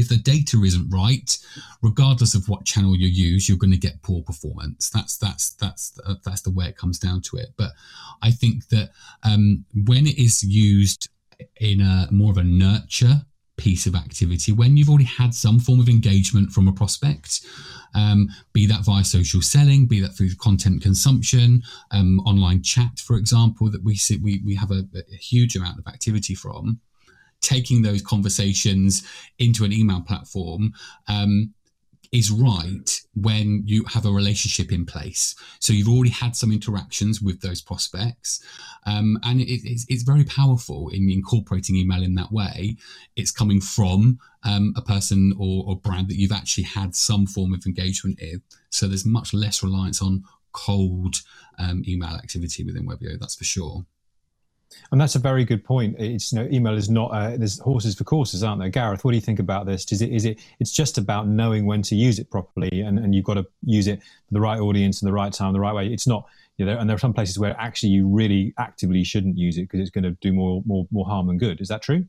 if 0.00 0.08
the 0.08 0.16
data 0.16 0.62
isn't 0.62 0.90
right, 0.90 1.38
regardless 1.82 2.34
of 2.34 2.48
what 2.48 2.64
channel 2.64 2.96
you 2.96 3.08
use, 3.08 3.48
you're 3.48 3.58
going 3.58 3.72
to 3.72 3.76
get 3.78 4.02
poor 4.02 4.22
performance. 4.22 4.90
That's 4.90 5.16
that's 5.16 5.54
that's 5.54 5.98
that's 6.24 6.42
the 6.42 6.50
way 6.50 6.66
it 6.66 6.76
comes 6.76 6.98
down 6.98 7.20
to 7.22 7.36
it. 7.36 7.48
But 7.56 7.72
I 8.22 8.30
think 8.30 8.68
that 8.68 8.90
um, 9.22 9.64
when 9.86 10.06
it 10.06 10.18
is 10.18 10.42
used 10.42 11.08
in 11.60 11.80
a 11.80 12.08
more 12.10 12.30
of 12.30 12.38
a 12.38 12.44
nurture 12.44 13.22
piece 13.56 13.86
of 13.86 13.94
activity, 13.94 14.52
when 14.52 14.76
you've 14.76 14.88
already 14.88 15.04
had 15.04 15.34
some 15.34 15.58
form 15.58 15.80
of 15.80 15.88
engagement 15.88 16.50
from 16.50 16.68
a 16.68 16.72
prospect, 16.72 17.46
um, 17.94 18.28
be 18.52 18.66
that 18.66 18.84
via 18.84 19.04
social 19.04 19.42
selling, 19.42 19.86
be 19.86 20.00
that 20.00 20.16
through 20.16 20.34
content 20.36 20.82
consumption, 20.82 21.62
um, 21.90 22.20
online 22.20 22.62
chat, 22.62 22.98
for 22.98 23.16
example, 23.16 23.70
that 23.70 23.84
we 23.84 23.96
see 23.96 24.16
we 24.16 24.40
we 24.44 24.54
have 24.54 24.70
a, 24.70 24.84
a 24.94 25.16
huge 25.16 25.56
amount 25.56 25.78
of 25.78 25.86
activity 25.86 26.34
from 26.34 26.80
taking 27.42 27.82
those 27.82 28.02
conversations 28.02 29.02
into 29.38 29.64
an 29.64 29.72
email 29.72 30.00
platform 30.00 30.72
um, 31.08 31.52
is 32.12 32.30
right 32.30 33.00
when 33.14 33.62
you 33.64 33.84
have 33.84 34.04
a 34.04 34.10
relationship 34.10 34.70
in 34.70 34.84
place. 34.84 35.34
So 35.60 35.72
you've 35.72 35.88
already 35.88 36.10
had 36.10 36.36
some 36.36 36.52
interactions 36.52 37.22
with 37.22 37.40
those 37.40 37.62
prospects, 37.62 38.44
um, 38.86 39.18
and 39.22 39.40
it, 39.40 39.48
it's, 39.48 39.86
it's, 39.88 40.02
very 40.02 40.24
powerful 40.24 40.88
in 40.90 41.10
incorporating 41.10 41.76
email 41.76 42.02
in 42.02 42.14
that 42.16 42.30
way. 42.30 42.76
It's 43.16 43.30
coming 43.30 43.60
from 43.60 44.18
um, 44.44 44.74
a 44.76 44.82
person 44.82 45.32
or, 45.38 45.64
or 45.66 45.76
brand 45.76 46.08
that 46.08 46.16
you've 46.16 46.32
actually 46.32 46.64
had 46.64 46.94
some 46.94 47.26
form 47.26 47.54
of 47.54 47.64
engagement 47.64 48.18
with. 48.20 48.42
So 48.68 48.88
there's 48.88 49.06
much 49.06 49.32
less 49.32 49.62
reliance 49.62 50.02
on 50.02 50.24
cold 50.52 51.22
um, 51.58 51.82
email 51.88 52.14
activity 52.14 52.62
within 52.64 52.86
Webeo. 52.86 53.18
That's 53.18 53.36
for 53.36 53.44
sure. 53.44 53.86
And 54.90 55.00
that's 55.00 55.14
a 55.14 55.18
very 55.18 55.44
good 55.44 55.64
point. 55.64 55.96
It's 55.98 56.32
you 56.32 56.38
know, 56.38 56.48
email 56.50 56.76
is 56.76 56.88
not 56.88 57.08
uh, 57.08 57.36
there's 57.36 57.58
horses 57.60 57.94
for 57.94 58.04
courses, 58.04 58.42
aren't 58.42 58.60
there? 58.60 58.68
Gareth, 58.68 59.04
what 59.04 59.12
do 59.12 59.16
you 59.16 59.22
think 59.22 59.38
about 59.38 59.66
this? 59.66 59.90
Is 59.92 60.02
it 60.02 60.10
is 60.10 60.24
it 60.24 60.38
it's 60.60 60.72
just 60.72 60.98
about 60.98 61.28
knowing 61.28 61.66
when 61.66 61.82
to 61.82 61.94
use 61.94 62.18
it 62.18 62.30
properly, 62.30 62.80
and, 62.80 62.98
and 62.98 63.14
you've 63.14 63.24
got 63.24 63.34
to 63.34 63.46
use 63.64 63.86
it 63.86 64.00
for 64.00 64.32
the 64.32 64.40
right 64.40 64.60
audience 64.60 65.02
and 65.02 65.08
the 65.08 65.12
right 65.12 65.32
time, 65.32 65.52
the 65.52 65.60
right 65.60 65.74
way. 65.74 65.88
It's 65.88 66.06
not 66.06 66.26
you 66.58 66.66
know, 66.66 66.78
and 66.78 66.88
there 66.88 66.94
are 66.94 67.00
some 67.00 67.14
places 67.14 67.38
where 67.38 67.58
actually 67.58 67.90
you 67.90 68.06
really 68.06 68.54
actively 68.58 69.04
shouldn't 69.04 69.38
use 69.38 69.56
it 69.58 69.62
because 69.62 69.80
it's 69.80 69.90
going 69.90 70.04
to 70.04 70.12
do 70.20 70.32
more 70.32 70.62
more 70.66 70.86
more 70.90 71.06
harm 71.06 71.26
than 71.26 71.38
good. 71.38 71.60
Is 71.60 71.68
that 71.68 71.82
true? 71.82 72.06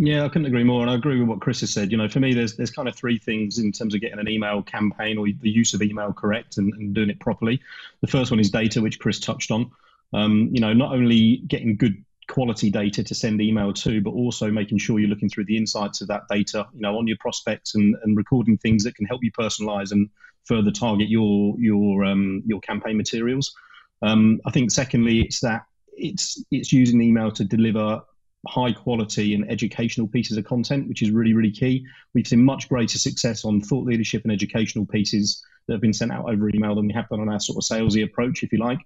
Yeah, 0.00 0.24
I 0.24 0.28
couldn't 0.28 0.46
agree 0.46 0.64
more, 0.64 0.82
and 0.82 0.90
I 0.90 0.94
agree 0.94 1.18
with 1.18 1.28
what 1.28 1.40
Chris 1.40 1.60
has 1.60 1.72
said. 1.72 1.90
You 1.90 1.98
know, 1.98 2.08
for 2.08 2.20
me, 2.20 2.34
there's 2.34 2.54
there's 2.54 2.70
kind 2.70 2.88
of 2.88 2.94
three 2.94 3.18
things 3.18 3.58
in 3.58 3.72
terms 3.72 3.94
of 3.94 4.00
getting 4.00 4.18
an 4.18 4.28
email 4.28 4.62
campaign 4.62 5.18
or 5.18 5.26
the 5.26 5.50
use 5.50 5.74
of 5.74 5.82
email 5.82 6.12
correct 6.12 6.56
and, 6.58 6.72
and 6.74 6.94
doing 6.94 7.10
it 7.10 7.18
properly. 7.20 7.60
The 8.00 8.06
first 8.06 8.30
one 8.30 8.38
is 8.38 8.50
data, 8.50 8.80
which 8.80 8.98
Chris 8.98 9.18
touched 9.18 9.50
on 9.50 9.70
um, 10.12 10.50
you 10.52 10.60
know, 10.60 10.72
not 10.72 10.92
only 10.92 11.38
getting 11.48 11.76
good 11.76 12.04
quality 12.28 12.70
data 12.70 13.02
to 13.02 13.14
send 13.14 13.40
email 13.40 13.72
to, 13.72 14.00
but 14.00 14.10
also 14.10 14.50
making 14.50 14.78
sure 14.78 14.98
you're 14.98 15.08
looking 15.08 15.28
through 15.28 15.46
the 15.46 15.56
insights 15.56 16.00
of 16.00 16.08
that 16.08 16.22
data, 16.28 16.66
you 16.74 16.80
know, 16.80 16.96
on 16.98 17.06
your 17.06 17.16
prospects 17.18 17.74
and, 17.74 17.96
and 18.02 18.16
recording 18.16 18.56
things 18.58 18.84
that 18.84 18.94
can 18.94 19.06
help 19.06 19.20
you 19.22 19.32
personalize 19.32 19.92
and 19.92 20.08
further 20.44 20.70
target 20.70 21.08
your 21.08 21.54
your 21.58 22.04
um, 22.04 22.42
your 22.46 22.60
campaign 22.60 22.96
materials. 22.96 23.54
Um, 24.02 24.40
I 24.46 24.50
think 24.50 24.70
secondly, 24.70 25.20
it's 25.20 25.40
that 25.40 25.62
it's 25.92 26.42
it's 26.50 26.72
using 26.72 27.02
email 27.02 27.30
to 27.32 27.44
deliver 27.44 28.00
high 28.46 28.72
quality 28.72 29.34
and 29.34 29.50
educational 29.50 30.06
pieces 30.06 30.36
of 30.36 30.44
content, 30.44 30.88
which 30.88 31.02
is 31.02 31.10
really 31.10 31.34
really 31.34 31.50
key. 31.50 31.84
We've 32.14 32.26
seen 32.26 32.44
much 32.44 32.68
greater 32.68 32.98
success 32.98 33.44
on 33.44 33.60
thought 33.60 33.86
leadership 33.86 34.22
and 34.22 34.32
educational 34.32 34.86
pieces 34.86 35.42
that 35.66 35.74
have 35.74 35.80
been 35.80 35.92
sent 35.92 36.12
out 36.12 36.28
over 36.28 36.48
email 36.48 36.74
than 36.74 36.86
we 36.86 36.94
have 36.94 37.08
done 37.08 37.20
on 37.20 37.28
our 37.28 37.40
sort 37.40 37.58
of 37.58 37.68
salesy 37.68 38.02
approach, 38.02 38.42
if 38.42 38.52
you 38.52 38.58
like. 38.58 38.78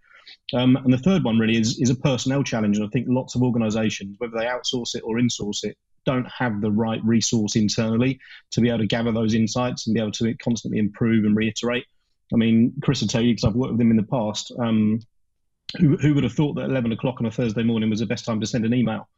Um, 0.52 0.76
and 0.76 0.92
the 0.92 0.98
third 0.98 1.24
one 1.24 1.38
really 1.38 1.56
is, 1.56 1.78
is 1.78 1.90
a 1.90 1.94
personnel 1.94 2.42
challenge. 2.42 2.76
And 2.76 2.86
I 2.86 2.90
think 2.90 3.06
lots 3.08 3.34
of 3.34 3.42
organizations, 3.42 4.16
whether 4.18 4.36
they 4.36 4.46
outsource 4.46 4.94
it 4.94 5.02
or 5.04 5.16
insource 5.16 5.64
it, 5.64 5.76
don't 6.04 6.26
have 6.26 6.60
the 6.60 6.70
right 6.70 7.00
resource 7.04 7.54
internally 7.54 8.18
to 8.50 8.60
be 8.60 8.68
able 8.68 8.78
to 8.78 8.86
gather 8.86 9.12
those 9.12 9.34
insights 9.34 9.86
and 9.86 9.94
be 9.94 10.00
able 10.00 10.10
to 10.12 10.34
constantly 10.34 10.78
improve 10.78 11.24
and 11.24 11.36
reiterate. 11.36 11.84
I 12.32 12.36
mean, 12.36 12.72
Chris 12.82 13.00
will 13.00 13.08
tell 13.08 13.22
you 13.22 13.34
because 13.34 13.44
I've 13.44 13.54
worked 13.54 13.72
with 13.72 13.80
him 13.80 13.90
in 13.90 13.96
the 13.96 14.02
past. 14.02 14.52
Um, 14.58 15.00
who, 15.78 15.96
who 15.96 16.14
would 16.14 16.24
have 16.24 16.32
thought 16.32 16.54
that 16.54 16.64
11 16.70 16.92
o'clock 16.92 17.20
on 17.20 17.26
a 17.26 17.30
Thursday 17.30 17.62
morning 17.62 17.88
was 17.88 18.00
the 18.00 18.06
best 18.06 18.24
time 18.24 18.40
to 18.40 18.46
send 18.46 18.64
an 18.64 18.74
email? 18.74 19.08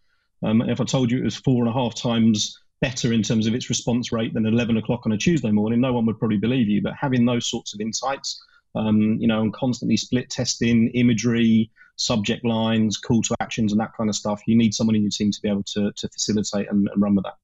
Um, 0.45 0.63
if 0.63 0.81
I 0.81 0.85
told 0.85 1.11
you 1.11 1.19
it 1.19 1.25
was 1.25 1.37
four 1.37 1.65
and 1.65 1.69
a 1.69 1.73
half 1.73 1.95
times 1.95 2.59
better 2.81 3.13
in 3.13 3.23
terms 3.23 3.47
of 3.47 3.55
its 3.55 3.71
response 3.71 4.13
rate 4.13 4.35
than 4.35 4.47
11 4.47 4.77
o'clock 4.77 5.07
on 5.07 5.13
a 5.13 5.17
Tuesday 5.17 5.51
morning, 5.51 5.81
no 5.81 5.93
one 5.93 6.05
would 6.07 6.19
probably 6.19 6.37
believe 6.37 6.69
you. 6.69 6.83
But 6.83 6.93
having 7.01 7.25
those 7.25 7.49
sorts 7.49 7.75
of 7.75 7.81
insights, 7.81 8.43
um, 8.75 9.17
you 9.21 9.27
know, 9.27 9.41
and 9.41 9.53
constantly 9.55 9.97
split 9.97 10.29
testing, 10.29 10.91
imagery, 10.95 11.71
subject 11.97 12.45
lines, 12.45 12.99
call 12.99 13.23
to 13.23 13.35
actions, 13.41 13.73
and 13.73 13.81
that 13.81 13.97
kind 13.97 14.11
of 14.11 14.17
stuff, 14.17 14.43
you 14.47 14.57
need 14.57 14.75
someone 14.75 14.97
in 14.97 15.03
your 15.03 15.11
team 15.11 15.31
to 15.31 15.41
be 15.41 15.49
able 15.49 15.63
to, 15.63 15.93
to 15.93 16.09
facilitate 16.09 16.69
and, 16.71 16.89
and 16.93 17.03
run 17.03 17.15
with 17.15 17.25
that. 17.25 17.35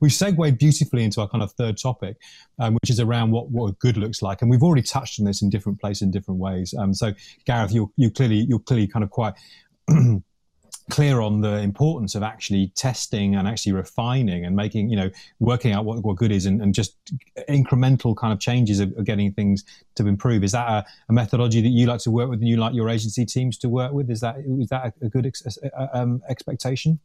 We've 0.00 0.12
segued 0.12 0.58
beautifully 0.58 1.04
into 1.04 1.20
our 1.20 1.28
kind 1.28 1.42
of 1.42 1.52
third 1.52 1.78
topic, 1.78 2.16
um, 2.58 2.74
which 2.74 2.90
is 2.90 2.98
around 3.00 3.30
what, 3.30 3.50
what 3.50 3.78
good 3.78 3.96
looks 3.96 4.22
like, 4.22 4.42
and 4.42 4.50
we've 4.50 4.62
already 4.62 4.82
touched 4.82 5.20
on 5.20 5.24
this 5.24 5.40
in 5.40 5.50
different 5.50 5.80
places 5.80 6.02
in 6.02 6.10
different 6.10 6.40
ways. 6.40 6.74
Um, 6.76 6.92
so, 6.92 7.14
Gareth, 7.46 7.72
you're, 7.72 7.88
you 7.96 8.10
clearly 8.10 8.44
you're 8.48 8.58
clearly 8.58 8.88
kind 8.88 9.04
of 9.04 9.10
quite 9.10 9.34
clear 10.90 11.20
on 11.20 11.40
the 11.40 11.58
importance 11.58 12.14
of 12.14 12.22
actually 12.22 12.72
testing 12.74 13.34
and 13.34 13.46
actually 13.46 13.72
refining 13.72 14.44
and 14.44 14.56
making, 14.56 14.88
you 14.88 14.96
know, 14.96 15.10
working 15.38 15.72
out 15.72 15.84
what, 15.84 16.02
what 16.02 16.16
good 16.16 16.32
is 16.32 16.46
and, 16.46 16.62
and 16.62 16.74
just 16.74 16.96
incremental 17.48 18.16
kind 18.16 18.32
of 18.32 18.40
changes 18.40 18.80
of, 18.80 18.92
of, 18.96 19.04
getting 19.04 19.32
things 19.32 19.64
to 19.94 20.06
improve. 20.06 20.42
Is 20.42 20.52
that 20.52 20.68
a, 20.68 20.84
a, 21.08 21.12
methodology 21.12 21.60
that 21.60 21.68
you 21.68 21.86
like 21.86 22.00
to 22.00 22.10
work 22.10 22.30
with 22.30 22.40
and 22.40 22.48
you 22.48 22.56
like 22.56 22.74
your 22.74 22.88
agency 22.88 23.26
teams 23.26 23.58
to 23.58 23.68
work 23.68 23.92
with? 23.92 24.10
Is 24.10 24.20
that 24.20 24.36
is 24.38 24.68
that 24.68 24.94
a, 25.02 25.08
good 25.08 25.26
ex, 25.26 25.42
um, 25.92 26.22
expectation? 26.28 26.98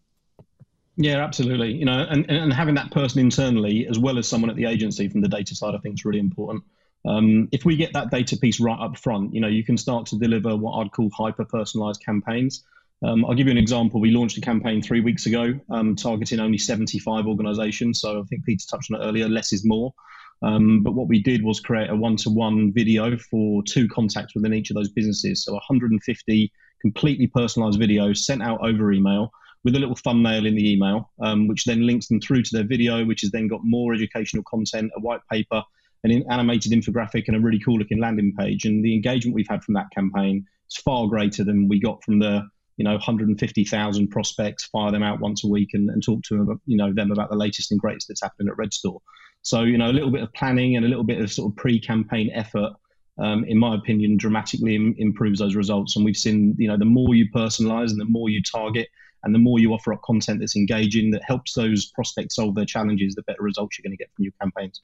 Yeah, 0.96 1.24
absolutely. 1.24 1.74
You 1.74 1.86
know, 1.86 2.06
and, 2.10 2.30
and 2.30 2.54
having 2.54 2.76
that 2.76 2.92
person 2.92 3.20
internally 3.20 3.88
as 3.90 3.98
well 3.98 4.18
as 4.18 4.28
someone 4.28 4.50
at 4.50 4.56
the 4.56 4.66
agency 4.66 5.10
from 5.10 5.22
the 5.22 5.28
data 5.28 5.56
side, 5.56 5.74
I 5.76 5.80
think 5.80 5.96
is 5.96 6.06
really 6.06 6.20
important. 6.20 6.64
Um, 7.06 7.50
if 7.52 7.66
we 7.66 7.76
get 7.76 7.94
that 7.94 8.12
data 8.12 8.38
piece 8.38 8.60
right 8.60 8.80
up 8.80 8.98
front, 8.98 9.34
you 9.34 9.42
know, 9.42 9.48
you 9.48 9.64
can 9.64 9.78
start 9.78 10.06
to 10.08 10.18
deliver 10.18 10.56
what 10.56 10.80
I'd 10.80 10.92
call 10.92 11.10
hyper 11.10 11.46
personalized 11.46 12.04
campaigns. 12.06 12.64
Um, 13.04 13.26
I'll 13.26 13.36
give 13.36 13.48
you 13.48 13.52
an 13.52 13.58
example. 13.58 14.00
We 14.00 14.12
launched 14.12 14.38
a 14.38 14.42
campaign 14.42 14.82
three 14.82 15.02
weeks 15.02 15.26
ago, 15.26 15.60
um, 15.70 15.96
targeting 15.96 16.40
only 16.40 16.58
75 16.58 17.28
organizations. 17.28 18.00
So 18.00 18.22
I 18.22 18.24
think 18.24 18.46
Peter 18.46 18.66
touched 18.70 18.92
on 18.92 19.02
it 19.02 19.04
earlier 19.04 19.28
less 19.28 19.52
is 19.52 19.66
more. 19.66 19.94
Um, 20.42 20.84
but 20.84 20.94
what 20.94 21.08
we 21.08 21.22
did 21.22 21.44
was 21.44 21.60
create 21.60 21.90
a 21.90 21.96
one 21.96 22.18
to 22.18 22.30
one 22.30 22.74
video 22.74 23.18
for 23.18 23.64
two 23.64 23.88
contacts 23.88 24.36
within 24.36 24.54
each 24.54 24.70
of 24.70 24.76
those 24.76 24.90
businesses. 24.90 25.44
So 25.44 25.54
150 25.54 26.52
completely 26.82 27.28
personalized 27.28 27.80
videos 27.80 28.18
sent 28.18 28.42
out 28.42 28.60
over 28.66 28.92
email 28.92 29.32
with 29.64 29.76
a 29.76 29.80
little 29.80 29.96
thumbnail 29.96 30.46
in 30.46 30.56
the 30.56 30.72
email, 30.72 31.12
um, 31.22 31.48
which 31.48 31.64
then 31.64 31.86
links 31.86 32.08
them 32.08 32.20
through 32.20 32.44
to 32.44 32.50
their 32.54 32.68
video, 32.68 33.06
which 33.06 33.22
has 33.22 33.32
then 33.32 33.48
got 33.48 33.62
more 33.64 33.94
educational 33.94 34.44
content, 34.44 34.92
a 34.96 35.00
white 35.00 35.22
paper, 35.32 35.64
an 36.04 36.24
animated 36.30 36.74
infographic, 36.74 37.26
and 37.28 37.38
a 37.38 37.40
really 37.40 37.60
cool 37.60 37.80
looking 37.80 38.00
landing 38.00 38.34
page. 38.38 38.66
And 38.66 38.84
the 38.84 38.94
engagement 38.94 39.36
we've 39.36 39.48
had 39.50 39.64
from 39.64 39.76
that 39.76 39.90
campaign 39.96 40.46
is 40.70 40.76
far 40.78 41.08
greater 41.08 41.46
than 41.46 41.70
we 41.70 41.80
got 41.80 42.04
from 42.04 42.20
the 42.20 42.44
you 42.78 42.84
know 42.84 42.94
150,000 42.94 44.08
prospects, 44.10 44.66
fire 44.66 44.92
them 44.92 45.04
out 45.04 45.20
once 45.20 45.44
a 45.44 45.48
week, 45.48 45.70
and, 45.74 45.90
and 45.90 46.04
talk 46.04 46.24
to 46.24 46.38
them, 46.38 46.62
you 46.66 46.78
know 46.78 46.94
them 46.94 47.12
about 47.12 47.30
the 47.30 47.36
latest 47.36 47.72
and 47.72 47.80
greatest 47.80 48.08
that's 48.08 48.22
happening 48.22 48.50
at 48.50 48.58
Redstor. 48.58 49.00
So 49.42 49.62
you 49.62 49.78
know 49.78 49.90
a 49.90 49.94
little 49.94 50.12
bit 50.12 50.24
of 50.24 50.34
planning 50.34 50.76
and 50.76 50.86
a 50.86 50.90
little 50.90 51.04
bit 51.04 51.20
of 51.20 51.32
sort 51.32 51.52
of 51.52 51.58
pre-campaign 51.58 52.32
effort, 52.34 52.74
um, 53.20 53.44
in 53.46 53.58
my 53.58 53.76
opinion, 53.76 54.18
dramatically 54.18 54.76
Im- 54.76 54.96
improves 54.98 55.40
those 55.40 55.56
results. 55.56 55.96
And 55.96 56.06
we've 56.06 56.18
seen 56.18 56.56
you 56.58 56.68
know 56.68 56.78
the 56.78 56.86
more 56.86 57.16
you 57.16 57.30
personalize 57.32 57.92
and 57.92 58.00
the 58.00 58.06
more 58.06 58.30
you 58.30 58.42
target 58.42 58.88
and 59.24 59.34
the 59.34 59.40
more 59.40 59.60
you 59.60 59.74
offer 59.74 59.94
up 59.94 60.02
content 60.02 60.40
that's 60.40 60.56
engaging 60.56 61.12
that 61.12 61.24
helps 61.24 61.54
those 61.54 61.86
prospects 61.86 62.36
solve 62.36 62.56
their 62.56 62.66
challenges, 62.66 63.16
the 63.16 63.24
better 63.24 63.42
results 63.42 63.78
you're 63.78 63.84
going 63.84 63.98
to 63.98 64.02
get 64.02 64.12
from 64.16 64.24
your 64.24 64.34
campaigns. 64.42 64.82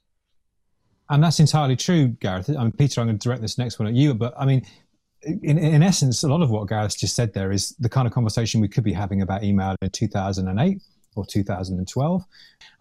And 1.09 1.23
that's 1.23 1.39
entirely 1.39 1.75
true, 1.75 2.09
Gareth. 2.09 2.49
I 2.49 2.63
mean, 2.63 2.71
Peter, 2.71 3.01
I'm 3.01 3.07
going 3.07 3.17
to 3.17 3.23
direct 3.23 3.41
this 3.41 3.57
next 3.57 3.79
one 3.79 3.87
at 3.87 3.95
you, 3.95 4.13
but 4.13 4.33
I 4.37 4.45
mean, 4.45 4.65
in, 5.23 5.57
in 5.57 5.83
essence, 5.83 6.23
a 6.23 6.27
lot 6.27 6.41
of 6.41 6.49
what 6.49 6.67
Gareth 6.67 6.97
just 6.97 7.15
said 7.15 7.33
there 7.33 7.51
is 7.51 7.75
the 7.79 7.89
kind 7.89 8.07
of 8.07 8.13
conversation 8.13 8.61
we 8.61 8.67
could 8.67 8.83
be 8.83 8.93
having 8.93 9.21
about 9.21 9.43
email 9.43 9.75
in 9.81 9.89
2008 9.89 10.81
or 11.15 11.25
2012. 11.25 12.25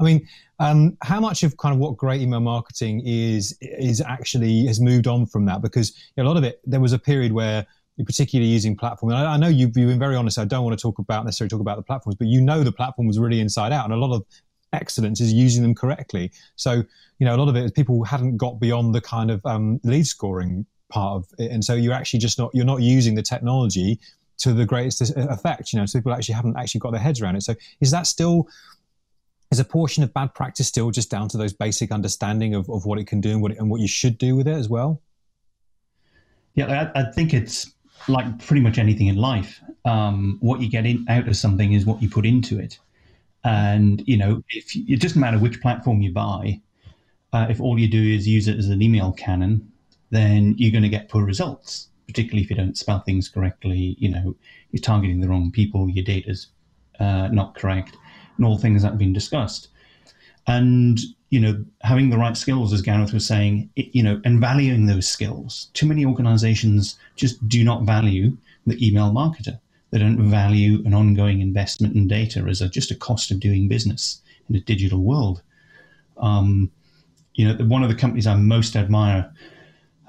I 0.01 0.05
mean, 0.05 0.29
um, 0.61 0.97
how 1.03 1.21
much 1.21 1.43
of 1.43 1.57
kind 1.57 1.75
of 1.75 1.81
what 1.81 1.97
great 1.97 2.21
email 2.21 2.41
marketing 2.41 3.03
is 3.05 3.57
is 3.61 4.01
actually 4.01 4.67
has 4.67 4.81
moved 4.81 5.07
on 5.07 5.27
from 5.27 5.47
that? 5.47 5.63
Because 5.63 5.93
a 6.17 6.23
lot 6.23 6.37
of 6.37 6.45
it, 6.45 6.61
there 6.65 6.81
was 6.81 6.93
a 6.93 6.99
period 6.99 7.33
where 7.33 7.67
particularly 8.05 8.49
using 8.49 8.77
platform. 8.77 9.11
And 9.11 9.19
I, 9.19 9.35
I 9.35 9.37
know 9.37 9.49
you've, 9.49 9.77
you've 9.77 9.89
been 9.89 9.99
very 9.99 10.15
honest. 10.15 10.39
I 10.39 10.45
don't 10.45 10.65
want 10.65 10.79
to 10.79 10.81
talk 10.81 11.01
about 11.01 11.25
necessarily 11.25 11.51
talk 11.51 11.61
about 11.61 11.77
the 11.77 11.83
platforms, 11.83 12.15
but 12.17 12.29
you 12.29 12.41
know 12.41 12.63
the 12.63 12.71
platform 12.71 13.09
was 13.09 13.19
really 13.19 13.41
inside 13.41 13.73
out, 13.73 13.85
and 13.85 13.93
a 13.93 13.97
lot 13.97 14.15
of 14.15 14.25
excellence 14.73 15.21
is 15.21 15.33
using 15.33 15.63
them 15.63 15.75
correctly. 15.75 16.31
So 16.55 16.85
you 17.19 17.27
know, 17.27 17.35
a 17.35 17.39
lot 17.39 17.49
of 17.49 17.57
it 17.57 17.65
is 17.65 17.73
people 17.73 18.05
hadn't 18.05 18.37
got 18.37 18.61
beyond 18.61 18.95
the 18.95 19.01
kind 19.01 19.31
of 19.31 19.45
um, 19.45 19.81
lead 19.83 20.07
scoring 20.07 20.67
part 20.89 21.17
of 21.17 21.27
it, 21.39 21.51
and 21.51 21.65
so 21.65 21.75
you're 21.75 21.95
actually 21.95 22.21
just 22.21 22.39
not 22.39 22.51
you're 22.55 22.65
not 22.65 22.83
using 22.83 23.15
the 23.15 23.23
technology 23.23 23.99
to 24.39 24.53
the 24.53 24.65
greatest 24.65 25.01
effect. 25.17 25.73
You 25.73 25.81
know, 25.81 25.87
so 25.87 25.99
people 25.99 26.13
actually 26.13 26.35
haven't 26.35 26.57
actually 26.57 26.81
got 26.81 26.93
their 26.93 27.01
heads 27.01 27.21
around 27.21 27.37
it. 27.37 27.43
So 27.43 27.55
is 27.81 27.91
that 27.91 28.07
still 28.07 28.49
is 29.51 29.59
a 29.59 29.65
portion 29.65 30.03
of 30.05 30.13
bad 30.13 30.35
practice 30.35 30.69
still 30.69 30.91
just 30.91 31.11
down 31.11 31.29
to 31.29 31.39
those 31.39 31.53
basic 31.53 31.91
understanding 31.91 32.55
of, 32.55 32.69
of 32.69 32.85
what 32.85 32.99
it 32.99 33.07
can 33.07 33.21
do 33.21 33.31
and 33.31 33.43
what, 33.43 33.53
it, 33.53 33.59
and 33.59 33.71
what 33.71 33.81
you 33.81 33.89
should 33.89 34.19
do 34.19 34.37
with 34.37 34.47
it 34.47 34.55
as 34.55 34.69
well? 34.69 35.01
Yeah, 36.55 36.91
I, 36.95 37.01
I 37.01 37.11
think 37.13 37.33
it's 37.33 37.73
like 38.09 38.39
pretty 38.47 38.61
much 38.61 38.79
anything 38.79 39.07
in 39.07 39.17
life. 39.17 39.61
Um, 39.85 40.37
what 40.41 40.61
you 40.61 40.69
get 40.69 40.85
in, 40.85 41.07
out 41.09 41.29
of 41.29 41.37
something 41.37 41.73
is 41.73 41.87
what 41.87 42.03
you 42.03 42.11
put 42.11 42.27
into 42.27 42.59
it. 42.59 42.79
And, 43.45 44.03
you 44.07 44.17
know, 44.17 44.43
if 44.51 44.77
it 44.77 45.01
doesn't 45.01 45.21
matter 45.21 45.39
which 45.39 45.63
platform 45.63 46.03
you 46.03 46.13
buy, 46.13 46.61
uh, 47.33 47.47
if 47.49 47.61
all 47.61 47.79
you 47.79 47.89
do 47.89 48.03
is 48.03 48.29
use 48.29 48.49
it 48.49 48.59
as 48.59 48.69
an 48.69 48.83
email 48.83 49.13
cannon, 49.13 49.73
then 50.11 50.55
you're 50.59 50.73
going 50.73 50.83
to 50.83 50.89
get 50.89 51.09
poor 51.09 51.25
results, 51.25 51.89
particularly 52.07 52.43
if 52.43 52.51
you 52.51 52.57
don't 52.57 52.79
spell 52.79 53.01
things 53.01 53.29
correctly. 53.29 53.97
You 53.99 54.11
know, 54.11 54.37
you're 54.71 54.81
targeting 54.81 55.21
the 55.21 55.29
wrong 55.29 55.51
people, 55.51 55.89
your 55.89 56.05
data's 56.05 56.49
uh, 57.01 57.29
not 57.29 57.55
correct, 57.55 57.97
and 58.37 58.47
all 58.47 58.59
things 58.59 58.83
that 58.83 58.91
have 58.91 58.99
been 58.99 59.13
discussed. 59.13 59.69
And, 60.47 60.99
you 61.31 61.41
know, 61.41 61.65
having 61.83 62.09
the 62.09 62.17
right 62.17 62.37
skills, 62.37 62.73
as 62.73 62.81
Gareth 62.81 63.13
was 63.13 63.27
saying, 63.27 63.71
it, 63.77 63.95
you 63.95 64.03
know, 64.03 64.21
and 64.25 64.41
valuing 64.41 64.87
those 64.87 65.07
skills. 65.07 65.69
Too 65.75 65.87
many 65.87 66.07
organizations 66.07 66.99
just 67.17 67.47
do 67.49 67.63
not 67.63 67.83
value 67.83 68.37
the 68.67 68.87
email 68.87 69.11
marketer. 69.11 69.61
They 69.91 69.99
don't 69.99 70.31
value 70.31 70.83
an 70.85 70.95
ongoing 70.95 71.41
investment 71.41 71.97
in 71.97 72.09
data 72.09 72.41
as 72.49 72.61
a, 72.61 72.69
just 72.69 72.91
a 72.91 72.95
cost 72.95 73.31
of 73.31 73.41
doing 73.41 73.69
business 73.69 74.23
in 74.49 74.57
a 74.57 74.61
digital 74.61 75.01
world. 75.01 75.43
Um, 76.17 76.71
you 77.35 77.47
know, 77.47 77.65
one 77.65 77.83
of 77.83 77.89
the 77.89 77.95
companies 77.95 78.27
I 78.27 78.35
most 78.35 78.77
admire 78.77 79.33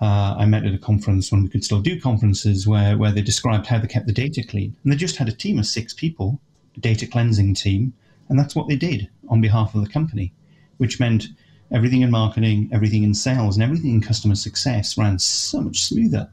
uh, 0.02 0.36
I 0.38 0.46
met 0.46 0.66
at 0.66 0.74
a 0.74 0.78
conference 0.78 1.32
when 1.32 1.44
we 1.44 1.50
could 1.50 1.64
still 1.64 1.82
do 1.82 2.00
conferences 2.00 2.68
where, 2.68 2.98
where 2.98 3.12
they 3.12 3.22
described 3.22 3.68
how 3.68 3.80
they 3.80 3.88
kept 3.88 4.08
the 4.08 4.14
data 4.14 4.44
clean. 4.44 4.76
And 4.84 4.92
they 4.92 4.98
just 4.98 5.18
had 5.18 5.28
a 5.28 5.34
team 5.34 5.60
of 5.60 5.66
six 5.66 5.94
people, 5.94 6.40
a 6.78 6.80
data 6.80 7.06
cleansing 7.06 7.56
team, 7.56 7.94
and 8.30 8.40
that's 8.40 8.56
what 8.56 8.68
they 8.68 8.76
did 8.76 9.10
on 9.28 9.42
behalf 9.42 9.76
of 9.76 9.84
the 9.84 9.90
company, 9.90 10.34
which 10.78 11.00
meant 11.00 11.28
everything 11.72 12.02
in 12.02 12.12
marketing, 12.12 12.70
everything 12.72 13.04
in 13.04 13.14
sales, 13.14 13.58
and 13.58 13.64
everything 13.64 13.92
in 13.92 14.02
customer 14.02 14.36
success 14.36 14.98
ran 14.98 15.20
so 15.20 15.62
much 15.62 15.82
smoother 15.82 16.30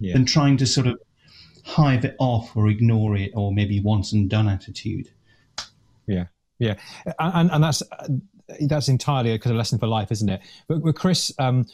yeah. 0.00 0.12
than 0.12 0.24
trying 0.24 0.56
to 0.58 0.66
sort 0.66 0.86
of 0.86 1.00
hive 1.64 2.04
it 2.04 2.16
off 2.18 2.56
or 2.56 2.68
ignore 2.68 3.16
it 3.16 3.30
or 3.34 3.52
maybe 3.52 3.80
once 3.80 4.12
and 4.12 4.28
done 4.28 4.48
attitude. 4.48 5.10
Yeah, 6.06 6.26
yeah, 6.58 6.74
and 7.18 7.50
and 7.50 7.62
that's 7.62 7.82
that's 8.60 8.88
entirely 8.88 9.32
a 9.32 9.38
kind 9.38 9.52
of 9.52 9.58
lesson 9.58 9.78
for 9.78 9.86
life, 9.86 10.10
isn't 10.10 10.28
it? 10.28 10.40
But, 10.68 10.82
but 10.82 10.96
Chris, 10.96 11.32
um, 11.38 11.66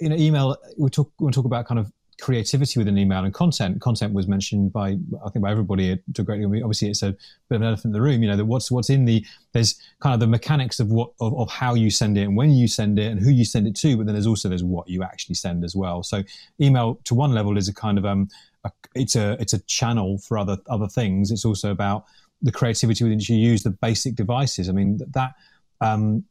you 0.00 0.08
know, 0.08 0.16
email. 0.16 0.56
We 0.76 0.90
talk 0.90 1.12
we 1.18 1.30
talk 1.32 1.44
about 1.44 1.66
kind 1.66 1.78
of 1.78 1.92
creativity 2.20 2.78
within 2.78 2.98
email 2.98 3.24
and 3.24 3.32
content. 3.32 3.80
Content 3.80 4.12
was 4.12 4.28
mentioned 4.28 4.72
by 4.72 4.98
I 5.24 5.30
think 5.30 5.42
by 5.42 5.50
everybody 5.50 5.98
to 6.14 6.22
a 6.22 6.24
great 6.24 6.40
degree. 6.40 6.62
Obviously, 6.62 6.88
it's 6.88 7.02
a 7.02 7.12
bit 7.48 7.56
of 7.56 7.62
an 7.62 7.68
elephant 7.68 7.86
in 7.86 7.92
the 7.92 8.00
room. 8.00 8.22
You 8.22 8.28
know 8.28 8.36
that 8.36 8.44
what's 8.44 8.70
what's 8.70 8.90
in 8.90 9.04
the 9.04 9.24
there's 9.52 9.80
kind 10.00 10.14
of 10.14 10.20
the 10.20 10.26
mechanics 10.26 10.80
of 10.80 10.90
what 10.90 11.12
of, 11.20 11.36
of 11.38 11.50
how 11.50 11.74
you 11.74 11.90
send 11.90 12.18
it 12.18 12.22
and 12.22 12.36
when 12.36 12.50
you 12.50 12.68
send 12.68 12.98
it 12.98 13.10
and 13.10 13.20
who 13.20 13.30
you 13.30 13.44
send 13.44 13.66
it 13.66 13.74
to. 13.76 13.96
But 13.96 14.06
then 14.06 14.14
there's 14.14 14.26
also 14.26 14.48
there's 14.48 14.64
what 14.64 14.88
you 14.88 15.02
actually 15.02 15.34
send 15.34 15.64
as 15.64 15.74
well. 15.74 16.02
So 16.02 16.22
email 16.60 17.00
to 17.04 17.14
one 17.14 17.32
level 17.32 17.56
is 17.56 17.68
a 17.68 17.74
kind 17.74 17.98
of 17.98 18.04
um 18.04 18.28
a, 18.64 18.70
it's 18.94 19.16
a 19.16 19.36
it's 19.40 19.52
a 19.52 19.60
channel 19.60 20.18
for 20.18 20.38
other 20.38 20.58
other 20.68 20.88
things. 20.88 21.30
It's 21.30 21.44
also 21.44 21.70
about 21.70 22.04
the 22.42 22.52
creativity 22.52 23.04
with 23.04 23.14
which 23.14 23.28
you 23.28 23.36
use 23.36 23.62
the 23.62 23.70
basic 23.70 24.14
devices. 24.14 24.68
I 24.68 24.72
mean 24.72 25.00
that 25.08 25.34
um, 25.82 26.24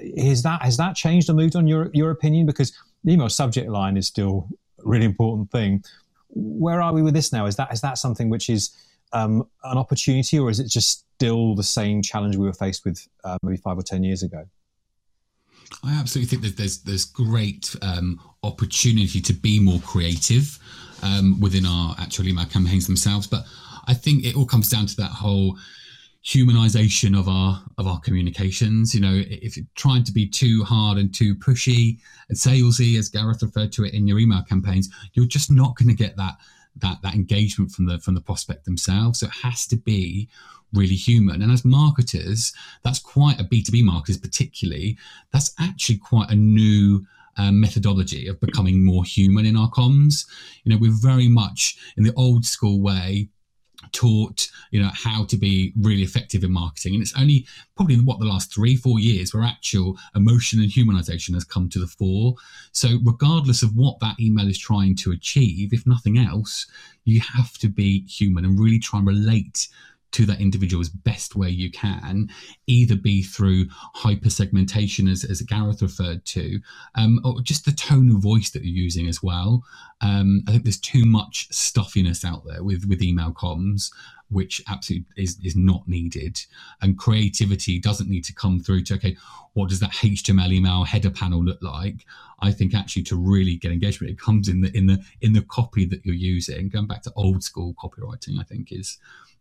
is 0.00 0.42
that 0.42 0.62
has 0.62 0.76
that 0.76 0.94
changed 0.94 1.28
or 1.28 1.34
moved 1.34 1.56
on 1.56 1.66
your 1.66 1.90
your 1.92 2.10
opinion 2.10 2.46
because 2.46 2.72
the 3.04 3.12
email 3.12 3.28
subject 3.28 3.68
line 3.68 3.96
is 3.96 4.06
still 4.06 4.48
a 4.78 4.88
really 4.88 5.04
important 5.04 5.50
thing. 5.50 5.84
Where 6.28 6.80
are 6.80 6.92
we 6.92 7.02
with 7.02 7.14
this 7.14 7.32
now? 7.32 7.46
Is 7.46 7.56
that 7.56 7.72
is 7.72 7.80
that 7.80 7.98
something 7.98 8.30
which 8.30 8.48
is 8.48 8.76
um, 9.12 9.46
an 9.64 9.78
opportunity, 9.78 10.38
or 10.38 10.50
is 10.50 10.60
it 10.60 10.68
just 10.68 11.04
still 11.16 11.54
the 11.54 11.62
same 11.62 12.02
challenge 12.02 12.36
we 12.36 12.46
were 12.46 12.52
faced 12.52 12.84
with 12.84 13.06
uh, 13.24 13.38
maybe 13.42 13.58
five 13.58 13.78
or 13.78 13.82
ten 13.82 14.02
years 14.02 14.22
ago? 14.22 14.44
I 15.84 15.94
absolutely 15.94 16.28
think 16.28 16.42
that 16.42 16.56
there's 16.56 16.78
there's 16.82 17.04
great 17.04 17.74
um, 17.82 18.20
opportunity 18.42 19.20
to 19.20 19.32
be 19.32 19.60
more 19.60 19.80
creative 19.80 20.58
um, 21.02 21.40
within 21.40 21.66
our 21.66 21.94
actual 21.98 22.28
email 22.28 22.46
campaigns 22.46 22.86
themselves, 22.86 23.26
but 23.26 23.44
I 23.86 23.94
think 23.94 24.24
it 24.24 24.36
all 24.36 24.46
comes 24.46 24.68
down 24.68 24.86
to 24.86 24.96
that 24.96 25.10
whole 25.10 25.58
humanization 26.24 27.18
of 27.18 27.28
our 27.28 27.62
of 27.78 27.86
our 27.86 28.00
communications. 28.00 28.94
You 28.94 29.00
know, 29.00 29.22
if 29.26 29.56
you're 29.56 29.66
trying 29.74 30.04
to 30.04 30.12
be 30.12 30.26
too 30.26 30.62
hard 30.64 30.98
and 30.98 31.12
too 31.12 31.34
pushy 31.34 31.98
and 32.28 32.38
salesy, 32.38 32.98
as 32.98 33.08
Gareth 33.08 33.42
referred 33.42 33.72
to 33.72 33.84
it 33.84 33.94
in 33.94 34.06
your 34.06 34.18
email 34.18 34.42
campaigns, 34.48 34.88
you're 35.14 35.26
just 35.26 35.50
not 35.50 35.76
going 35.76 35.88
to 35.88 35.94
get 35.94 36.16
that 36.16 36.36
that 36.76 36.98
that 37.02 37.14
engagement 37.14 37.70
from 37.72 37.86
the 37.86 37.98
from 38.00 38.14
the 38.14 38.20
prospect 38.20 38.64
themselves. 38.64 39.20
So 39.20 39.26
it 39.26 39.32
has 39.42 39.66
to 39.68 39.76
be 39.76 40.28
really 40.72 40.94
human. 40.94 41.42
And 41.42 41.52
as 41.52 41.64
marketers, 41.64 42.52
that's 42.82 42.98
quite 42.98 43.38
a 43.38 43.44
B2B 43.44 43.82
marketers 43.82 44.16
particularly, 44.16 44.96
that's 45.30 45.54
actually 45.60 45.98
quite 45.98 46.30
a 46.30 46.34
new 46.34 47.04
um, 47.36 47.60
methodology 47.60 48.26
of 48.26 48.40
becoming 48.40 48.84
more 48.84 49.04
human 49.04 49.46
in 49.46 49.56
our 49.56 49.70
comms. 49.70 50.26
You 50.64 50.72
know, 50.72 50.78
we're 50.80 50.92
very 50.92 51.28
much 51.28 51.76
in 51.96 52.04
the 52.04 52.14
old 52.14 52.44
school 52.44 52.80
way 52.80 53.28
taught 53.92 54.50
you 54.70 54.82
know 54.82 54.90
how 54.94 55.24
to 55.26 55.36
be 55.36 55.72
really 55.80 56.02
effective 56.02 56.44
in 56.44 56.52
marketing. 56.52 56.94
And 56.94 57.02
it's 57.02 57.16
only 57.18 57.46
probably 57.76 57.94
in 57.94 58.04
what 58.04 58.18
the 58.18 58.26
last 58.26 58.52
three 58.52 58.76
four 58.76 58.98
years 58.98 59.32
where 59.32 59.44
actual 59.44 59.96
emotion 60.14 60.60
and 60.60 60.70
humanization 60.70 61.34
has 61.34 61.44
come 61.44 61.68
to 61.70 61.78
the 61.78 61.86
fore. 61.86 62.34
So 62.72 62.98
regardless 63.04 63.62
of 63.62 63.76
what 63.76 64.00
that 64.00 64.18
email 64.20 64.48
is 64.48 64.58
trying 64.58 64.96
to 64.96 65.12
achieve 65.12 65.72
if 65.72 65.86
nothing 65.86 66.18
else 66.18 66.66
you 67.04 67.20
have 67.20 67.58
to 67.58 67.68
be 67.68 68.06
human 68.06 68.44
and 68.44 68.58
really 68.58 68.78
try 68.78 68.98
and 68.98 69.08
relate 69.08 69.68
to 70.12 70.26
that 70.26 70.40
individual 70.40 70.80
as 70.80 70.88
best 70.88 71.34
way 71.36 71.48
you 71.48 71.70
can, 71.70 72.28
either 72.66 72.96
be 72.96 73.22
through 73.22 73.66
hyper 73.94 74.30
segmentation, 74.30 75.08
as, 75.08 75.24
as 75.24 75.42
Gareth 75.42 75.82
referred 75.82 76.24
to, 76.26 76.60
um, 76.94 77.20
or 77.24 77.40
just 77.40 77.64
the 77.64 77.72
tone 77.72 78.10
of 78.10 78.22
voice 78.22 78.50
that 78.50 78.64
you're 78.64 78.74
using 78.74 79.08
as 79.08 79.22
well. 79.22 79.64
Um, 80.00 80.42
I 80.46 80.52
think 80.52 80.64
there's 80.64 80.80
too 80.80 81.04
much 81.04 81.48
stuffiness 81.50 82.24
out 82.24 82.44
there 82.46 82.62
with, 82.62 82.86
with 82.86 83.02
email 83.02 83.32
comms, 83.32 83.90
which 84.28 84.62
absolutely 84.68 85.06
is, 85.16 85.38
is 85.42 85.56
not 85.56 85.86
needed. 85.86 86.40
And 86.80 86.98
creativity 86.98 87.78
doesn't 87.78 88.08
need 88.08 88.24
to 88.24 88.34
come 88.34 88.60
through 88.60 88.84
to, 88.84 88.94
okay, 88.94 89.16
what 89.52 89.68
does 89.68 89.80
that 89.80 89.92
HTML 89.92 90.52
email 90.52 90.84
header 90.84 91.10
panel 91.10 91.44
look 91.44 91.62
like? 91.62 92.06
I 92.40 92.50
think 92.50 92.74
actually 92.74 93.04
to 93.04 93.16
really 93.16 93.56
get 93.56 93.70
engagement, 93.70 94.10
it 94.12 94.18
comes 94.18 94.48
in 94.48 94.62
the 94.62 94.76
in 94.76 94.86
the 94.86 94.98
in 95.20 95.32
the 95.32 95.42
copy 95.42 95.84
that 95.86 96.04
you're 96.04 96.14
using. 96.14 96.68
Going 96.70 96.88
back 96.88 97.02
to 97.02 97.12
old 97.14 97.44
school 97.44 97.74
copywriting, 97.74 98.40
I 98.40 98.42
think 98.42 98.72
is 98.72 98.98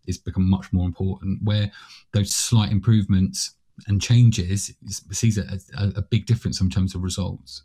is 0.07 0.17
become 0.17 0.49
much 0.49 0.71
more 0.73 0.85
important. 0.85 1.43
Where 1.43 1.71
those 2.13 2.33
slight 2.33 2.71
improvements 2.71 3.55
and 3.87 4.01
changes 4.01 4.73
sees 5.11 5.37
a, 5.37 5.59
a, 5.77 5.93
a 5.97 6.01
big 6.01 6.25
difference 6.25 6.61
in 6.61 6.69
terms 6.69 6.95
of 6.95 7.03
results. 7.03 7.63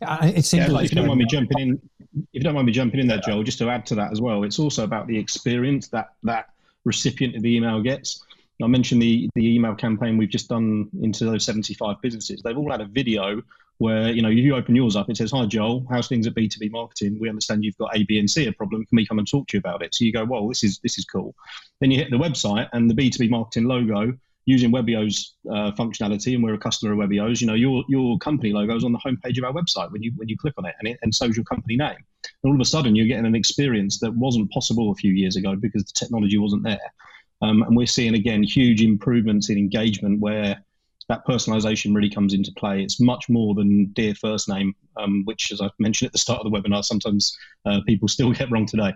Yeah, 0.00 0.26
it 0.26 0.44
seems 0.44 0.66
yeah, 0.66 0.72
like 0.72 0.84
if 0.86 0.92
you 0.92 0.96
don't 0.96 1.06
mind 1.06 1.18
me 1.18 1.26
jumping 1.26 1.58
in, 1.58 1.80
if 2.14 2.26
you 2.32 2.40
don't 2.40 2.54
mind 2.54 2.66
me 2.66 2.72
jumping 2.72 3.00
in 3.00 3.06
there, 3.06 3.18
Joel, 3.18 3.42
just 3.42 3.58
to 3.58 3.70
add 3.70 3.86
to 3.86 3.94
that 3.94 4.12
as 4.12 4.20
well, 4.20 4.44
it's 4.44 4.58
also 4.58 4.84
about 4.84 5.06
the 5.06 5.18
experience 5.18 5.88
that 5.88 6.10
that 6.24 6.50
recipient 6.84 7.36
of 7.36 7.42
the 7.42 7.56
email 7.56 7.80
gets. 7.80 8.22
I 8.62 8.66
mentioned 8.66 9.02
the 9.02 9.28
the 9.34 9.54
email 9.54 9.74
campaign 9.74 10.16
we've 10.16 10.28
just 10.28 10.48
done 10.48 10.88
into 11.00 11.24
those 11.24 11.44
75 11.44 12.00
businesses. 12.00 12.42
They've 12.42 12.56
all 12.56 12.70
had 12.70 12.80
a 12.80 12.86
video 12.86 13.42
where 13.82 14.10
you 14.10 14.22
know 14.22 14.28
you 14.28 14.54
open 14.54 14.76
yours 14.76 14.94
up, 14.94 15.10
it 15.10 15.16
says, 15.16 15.32
"Hi 15.32 15.44
Joel, 15.44 15.84
how's 15.90 16.06
things 16.06 16.28
at 16.28 16.34
B2B 16.34 16.70
marketing? 16.70 17.18
We 17.20 17.28
understand 17.28 17.64
you've 17.64 17.76
got 17.78 17.96
A, 17.96 18.04
B, 18.04 18.20
and 18.20 18.30
C 18.30 18.46
a 18.46 18.52
problem. 18.52 18.86
Can 18.86 18.94
we 18.96 19.04
come 19.04 19.18
and 19.18 19.28
talk 19.28 19.48
to 19.48 19.56
you 19.56 19.58
about 19.58 19.82
it?" 19.82 19.92
So 19.92 20.04
you 20.04 20.12
go, 20.12 20.24
"Well, 20.24 20.46
this 20.46 20.62
is 20.62 20.78
this 20.84 20.98
is 20.98 21.04
cool." 21.04 21.34
Then 21.80 21.90
you 21.90 21.98
hit 21.98 22.10
the 22.10 22.16
website 22.16 22.68
and 22.72 22.88
the 22.88 22.94
B2B 22.94 23.28
marketing 23.28 23.66
logo 23.66 24.16
using 24.44 24.70
Webeo's 24.72 25.34
uh, 25.50 25.72
functionality, 25.72 26.34
and 26.34 26.44
we're 26.44 26.54
a 26.54 26.58
customer 26.58 26.92
of 26.92 26.98
Webeo's. 26.98 27.40
You 27.40 27.48
know, 27.48 27.54
your 27.54 27.82
your 27.88 28.18
company 28.18 28.52
logo 28.52 28.76
is 28.76 28.84
on 28.84 28.92
the 28.92 29.00
homepage 29.00 29.36
of 29.38 29.44
our 29.44 29.52
website 29.52 29.90
when 29.90 30.00
you 30.00 30.12
when 30.14 30.28
you 30.28 30.36
click 30.36 30.54
on 30.58 30.64
it, 30.66 30.76
and 30.78 30.86
it 30.86 31.00
and 31.02 31.12
so's 31.12 31.36
your 31.36 31.44
company 31.44 31.76
name. 31.76 31.96
And 32.44 32.50
all 32.50 32.54
of 32.54 32.60
a 32.60 32.64
sudden, 32.64 32.94
you're 32.94 33.08
getting 33.08 33.26
an 33.26 33.34
experience 33.34 33.98
that 33.98 34.14
wasn't 34.14 34.48
possible 34.52 34.92
a 34.92 34.94
few 34.94 35.12
years 35.12 35.34
ago 35.34 35.56
because 35.56 35.82
the 35.82 35.92
technology 35.92 36.38
wasn't 36.38 36.62
there. 36.62 36.92
Um, 37.40 37.62
and 37.64 37.76
we're 37.76 37.86
seeing 37.86 38.14
again 38.14 38.44
huge 38.44 38.80
improvements 38.80 39.50
in 39.50 39.58
engagement 39.58 40.20
where 40.20 40.62
that 41.08 41.26
personalization 41.26 41.94
really 41.94 42.10
comes 42.10 42.34
into 42.34 42.52
play. 42.52 42.82
It's 42.82 43.00
much 43.00 43.28
more 43.28 43.54
than 43.54 43.86
dear 43.92 44.14
first 44.14 44.48
name, 44.48 44.74
um, 44.96 45.22
which, 45.24 45.52
as 45.52 45.60
I 45.60 45.68
mentioned 45.78 46.06
at 46.06 46.12
the 46.12 46.18
start 46.18 46.40
of 46.40 46.50
the 46.50 46.56
webinar, 46.56 46.84
sometimes 46.84 47.36
uh, 47.66 47.80
people 47.86 48.08
still 48.08 48.32
get 48.32 48.50
wrong 48.50 48.66
today. 48.66 48.92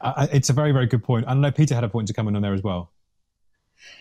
Uh, 0.00 0.26
it's 0.32 0.50
a 0.50 0.52
very, 0.52 0.72
very 0.72 0.86
good 0.86 1.02
point. 1.02 1.26
I 1.28 1.34
know 1.34 1.50
Peter 1.50 1.74
had 1.74 1.84
a 1.84 1.88
point 1.88 2.08
to 2.08 2.14
come 2.14 2.28
in 2.28 2.36
on 2.36 2.42
there 2.42 2.54
as 2.54 2.62
well. 2.62 2.90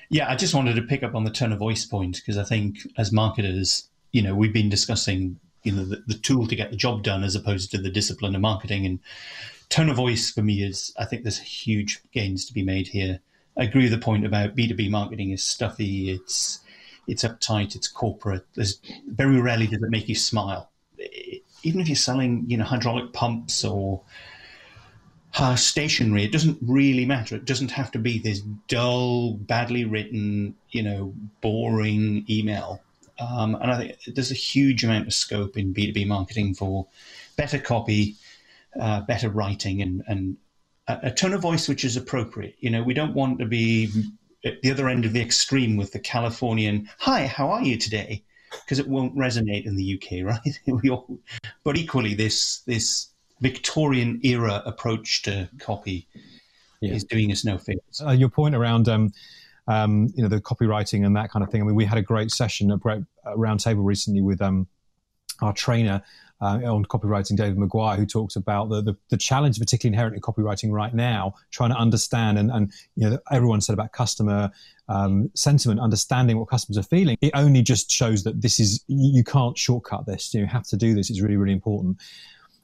Yeah, 0.09 0.29
I 0.29 0.35
just 0.35 0.53
wanted 0.53 0.75
to 0.75 0.81
pick 0.81 1.03
up 1.03 1.15
on 1.15 1.23
the 1.23 1.31
tone 1.31 1.51
of 1.51 1.59
voice 1.59 1.85
point 1.85 2.17
because 2.17 2.37
I 2.37 2.43
think 2.43 2.79
as 2.97 3.11
marketers, 3.11 3.87
you 4.11 4.21
know, 4.21 4.35
we've 4.35 4.53
been 4.53 4.69
discussing, 4.69 5.39
you 5.63 5.71
know, 5.71 5.85
the, 5.85 6.03
the 6.07 6.15
tool 6.15 6.47
to 6.47 6.55
get 6.55 6.71
the 6.71 6.77
job 6.77 7.03
done 7.03 7.23
as 7.23 7.35
opposed 7.35 7.71
to 7.71 7.77
the 7.77 7.89
discipline 7.89 8.35
of 8.35 8.41
marketing. 8.41 8.85
And 8.85 8.99
tone 9.69 9.89
of 9.89 9.95
voice 9.95 10.31
for 10.31 10.41
me 10.41 10.63
is, 10.63 10.93
I 10.97 11.05
think 11.05 11.23
there's 11.23 11.39
huge 11.39 11.99
gains 12.11 12.45
to 12.45 12.53
be 12.53 12.63
made 12.63 12.87
here. 12.87 13.21
I 13.57 13.63
agree 13.63 13.83
with 13.83 13.91
the 13.91 13.97
point 13.97 14.25
about 14.25 14.55
B2B 14.55 14.89
marketing 14.89 15.31
is 15.31 15.43
stuffy, 15.43 16.11
it's 16.11 16.59
it's 17.07 17.23
uptight, 17.23 17.75
it's 17.75 17.87
corporate. 17.87 18.45
There's 18.53 18.79
very 19.07 19.41
rarely 19.41 19.67
does 19.67 19.81
it 19.81 19.89
make 19.89 20.07
you 20.07 20.15
smile. 20.15 20.69
Even 21.63 21.81
if 21.81 21.89
you're 21.89 21.95
selling, 21.95 22.45
you 22.47 22.55
know, 22.55 22.63
hydraulic 22.63 23.13
pumps 23.13 23.65
or 23.65 24.01
uh, 25.37 25.55
stationery, 25.55 26.23
it 26.23 26.31
doesn't 26.31 26.57
really 26.61 27.05
matter. 27.05 27.35
It 27.35 27.45
doesn't 27.45 27.71
have 27.71 27.91
to 27.91 27.99
be 27.99 28.19
this 28.19 28.41
dull, 28.67 29.33
badly 29.33 29.85
written, 29.85 30.55
you 30.69 30.83
know, 30.83 31.13
boring 31.41 32.25
email. 32.29 32.81
Um, 33.19 33.55
and 33.55 33.71
I 33.71 33.77
think 33.77 34.15
there's 34.15 34.31
a 34.31 34.35
huge 34.35 34.83
amount 34.83 35.07
of 35.07 35.13
scope 35.13 35.57
in 35.57 35.73
B2B 35.73 36.07
marketing 36.07 36.53
for 36.53 36.87
better 37.35 37.59
copy, 37.59 38.15
uh, 38.79 39.01
better 39.01 39.29
writing, 39.29 39.81
and, 39.81 40.03
and 40.07 40.37
a 40.89 41.11
tone 41.11 41.33
of 41.33 41.41
voice 41.41 41.67
which 41.67 41.85
is 41.85 41.95
appropriate. 41.95 42.55
You 42.59 42.69
know, 42.69 42.83
we 42.83 42.93
don't 42.93 43.13
want 43.13 43.39
to 43.39 43.45
be 43.45 43.89
at 44.43 44.61
the 44.61 44.71
other 44.71 44.89
end 44.89 45.05
of 45.05 45.13
the 45.13 45.21
extreme 45.21 45.77
with 45.77 45.91
the 45.91 45.99
Californian, 45.99 46.89
hi, 46.97 47.27
how 47.27 47.49
are 47.49 47.61
you 47.61 47.77
today? 47.77 48.23
Because 48.51 48.79
it 48.79 48.87
won't 48.87 49.15
resonate 49.15 49.65
in 49.65 49.75
the 49.75 49.95
UK, 49.95 50.25
right? 50.25 50.89
all, 50.89 51.19
but 51.63 51.77
equally, 51.77 52.15
this 52.15 52.61
this 52.61 53.09
Victorian 53.41 54.19
era 54.23 54.61
approach 54.65 55.21
to 55.23 55.49
copy 55.59 56.07
yeah. 56.81 56.93
is 56.93 57.03
doing 57.03 57.31
us 57.31 57.45
no 57.45 57.57
favors. 57.57 58.01
Uh, 58.03 58.11
your 58.11 58.29
point 58.29 58.55
around 58.55 58.89
um, 58.89 59.11
um, 59.67 60.11
you 60.15 60.23
know 60.23 60.29
the 60.29 60.41
copywriting 60.41 61.05
and 61.05 61.15
that 61.15 61.29
kind 61.29 61.43
of 61.43 61.51
thing. 61.51 61.61
I 61.61 61.65
mean, 61.65 61.75
we 61.75 61.85
had 61.85 61.97
a 61.97 62.03
great 62.03 62.31
session, 62.31 62.71
a 62.71 62.77
great 62.77 63.03
roundtable 63.25 63.85
recently 63.85 64.21
with 64.21 64.41
um, 64.41 64.67
our 65.41 65.53
trainer 65.53 66.01
uh, 66.41 66.59
on 66.65 66.85
copywriting, 66.85 67.35
David 67.35 67.57
Maguire, 67.57 67.97
who 67.97 68.05
talks 68.05 68.35
about 68.35 68.69
the, 68.69 68.81
the, 68.81 68.95
the, 69.09 69.17
challenge, 69.17 69.59
particularly 69.59 69.93
inherent 69.93 70.15
in 70.15 70.21
copywriting 70.21 70.71
right 70.71 70.93
now, 70.93 71.33
trying 71.51 71.69
to 71.71 71.75
understand 71.75 72.39
and, 72.39 72.49
and 72.51 72.71
you 72.95 73.09
know 73.09 73.19
everyone 73.31 73.61
said 73.61 73.73
about 73.73 73.91
customer 73.91 74.51
um, 74.87 75.29
sentiment, 75.35 75.79
understanding 75.79 76.39
what 76.39 76.47
customers 76.47 76.77
are 76.77 76.87
feeling. 76.87 77.17
It 77.21 77.31
only 77.33 77.61
just 77.61 77.91
shows 77.91 78.23
that 78.23 78.41
this 78.41 78.59
is 78.59 78.83
you 78.87 79.23
can't 79.23 79.57
shortcut 79.57 80.05
this. 80.05 80.33
You 80.33 80.45
have 80.45 80.67
to 80.67 80.77
do 80.77 80.93
this. 80.93 81.09
It's 81.09 81.21
really 81.21 81.37
really 81.37 81.53
important. 81.53 81.97